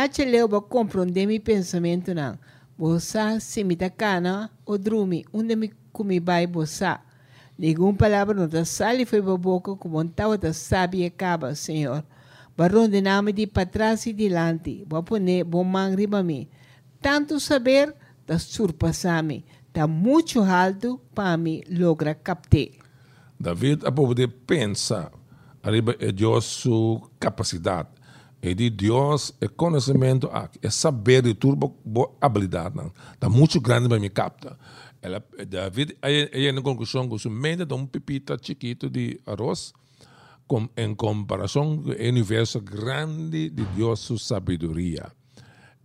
te 0.09 0.25
leu 0.25 0.49
para 0.49 0.61
compreender 0.61 1.27
meu 1.27 1.39
pensamento, 1.39 2.13
não. 2.13 2.37
Bosa 2.77 3.39
se 3.39 3.63
me 3.63 3.75
cana 3.75 4.51
o 4.65 4.77
drumi, 4.77 5.25
onde 5.31 5.55
me 5.55 6.19
vai 6.19 6.47
bosa. 6.47 6.99
Nenhuma 7.57 7.93
palavra 7.93 8.35
não 8.35 8.45
está 8.45 8.65
sali 8.65 9.05
foi 9.05 9.21
boca 9.21 9.75
como 9.75 10.01
um 10.01 10.07
tal 10.07 10.37
da 10.37 10.51
sabe 10.51 11.05
acaba, 11.05 11.55
Senhor. 11.55 12.03
Barão 12.57 12.87
de 12.89 13.01
nome 13.01 13.31
de 13.31 13.47
para 13.47 13.65
trás 13.65 14.05
e 14.05 14.13
delante, 14.13 14.83
vou 14.87 15.03
poner 15.03 15.43
bom 15.43 15.63
mangri 15.63 16.07
para 16.07 16.23
mim. 16.23 16.47
Tanto 17.01 17.39
saber, 17.39 17.93
da 18.25 18.39
surpassar-me, 18.39 19.45
está 19.67 19.87
muito 19.87 20.41
alto 20.41 20.99
para 21.13 21.37
mim 21.37 21.61
logra 21.69 22.15
captar. 22.15 22.69
David 23.39 23.85
a 23.85 23.91
poder 23.91 24.29
pensar, 24.47 25.11
arriba 25.61 25.95
é 25.99 26.11
Deus 26.11 26.45
sua 26.45 27.01
capacidade 27.19 27.89
é 28.47 28.53
de 28.53 28.69
Deus, 28.69 29.33
é 29.41 29.47
conhecimento, 29.47 30.29
é 30.61 30.69
saber 30.69 31.23
de 31.23 31.33
tudo, 31.33 31.75
boa 31.83 32.15
habilidade. 32.21 32.75
Está 33.11 33.27
muito 33.27 33.59
grande 33.59 33.89
para 33.89 33.99
me 33.99 34.07
capta. 34.07 34.55
Ela, 35.01 35.23
David, 35.47 35.97
aí 35.99 36.51
na 36.51 36.61
conclusão, 36.61 37.09
que 37.09 37.27
mente 37.27 37.65
de 37.65 37.73
um 37.73 37.87
pepita 37.87 38.37
chiquito 38.39 38.87
de 38.87 39.19
arroz, 39.25 39.73
com, 40.47 40.69
em 40.77 40.93
comparação 40.93 41.81
com 41.81 41.89
o 41.89 41.93
universo 41.93 42.61
grande 42.61 43.49
de 43.49 43.65
Deus, 43.65 44.01
sua 44.01 44.19
sabedoria. 44.19 45.11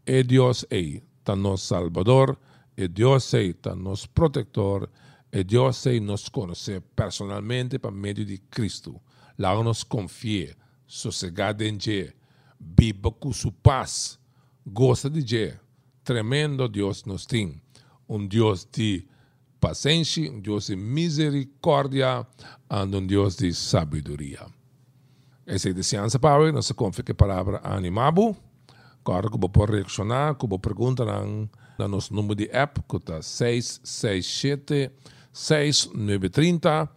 É 0.04 0.22
Deus 0.22 0.66
é, 0.68 1.00
está 1.18 1.34
nosso 1.34 1.64
Salvador, 1.64 2.38
é 2.76 2.86
Deus 2.86 3.32
é, 3.32 3.42
está 3.44 3.74
nosso 3.74 4.06
protetor, 4.10 4.86
é 5.32 5.42
Deus 5.42 5.86
é 5.86 5.98
nos 5.98 6.28
conhecer 6.28 6.82
personalmente 6.94 7.78
por 7.78 7.92
meio 7.92 8.22
de 8.22 8.36
Cristo. 8.36 9.00
Lá 9.38 9.54
nos 9.62 9.82
confia, 9.82 10.54
sossegado 10.86 11.64
em 11.64 11.78
Deus 11.78 12.19
viva 12.60 13.10
com 13.10 13.32
sua 13.32 13.52
paz. 13.62 14.18
Gosta 14.66 15.08
de 15.08 15.22
dizer, 15.22 15.60
tremendo 16.04 16.68
Deus 16.68 17.04
nos 17.04 17.24
tem. 17.24 17.60
Um 18.08 18.26
Deus 18.26 18.66
de 18.70 19.06
paciência, 19.60 20.30
um 20.30 20.40
Deus 20.40 20.66
de 20.66 20.76
misericórdia 20.76 22.26
e 22.70 22.96
um 22.96 23.06
Deus 23.06 23.36
de 23.36 23.54
sabedoria. 23.54 24.46
Essa 25.46 25.68
é 25.68 25.70
a 25.70 25.74
deseança 25.74 26.18
para 26.18 26.38
hoje. 26.38 26.52
Nossa 26.52 26.74
confia 26.74 27.02
que 27.02 27.12
a 27.12 27.14
palavra 27.14 27.60
animado. 27.64 28.36
Claro 29.02 29.30
que 29.30 29.38
vou 29.38 29.48
poder 29.48 29.76
reaccionar, 29.76 30.34
que 30.34 30.46
vou 30.46 30.58
perguntar 30.58 31.06
no 31.24 31.48
nosso 31.88 32.14
número 32.14 32.34
de 32.34 32.50
app, 32.52 32.80
que 32.88 32.96
está 32.96 33.22
667 33.22 34.90
6930 35.32 36.88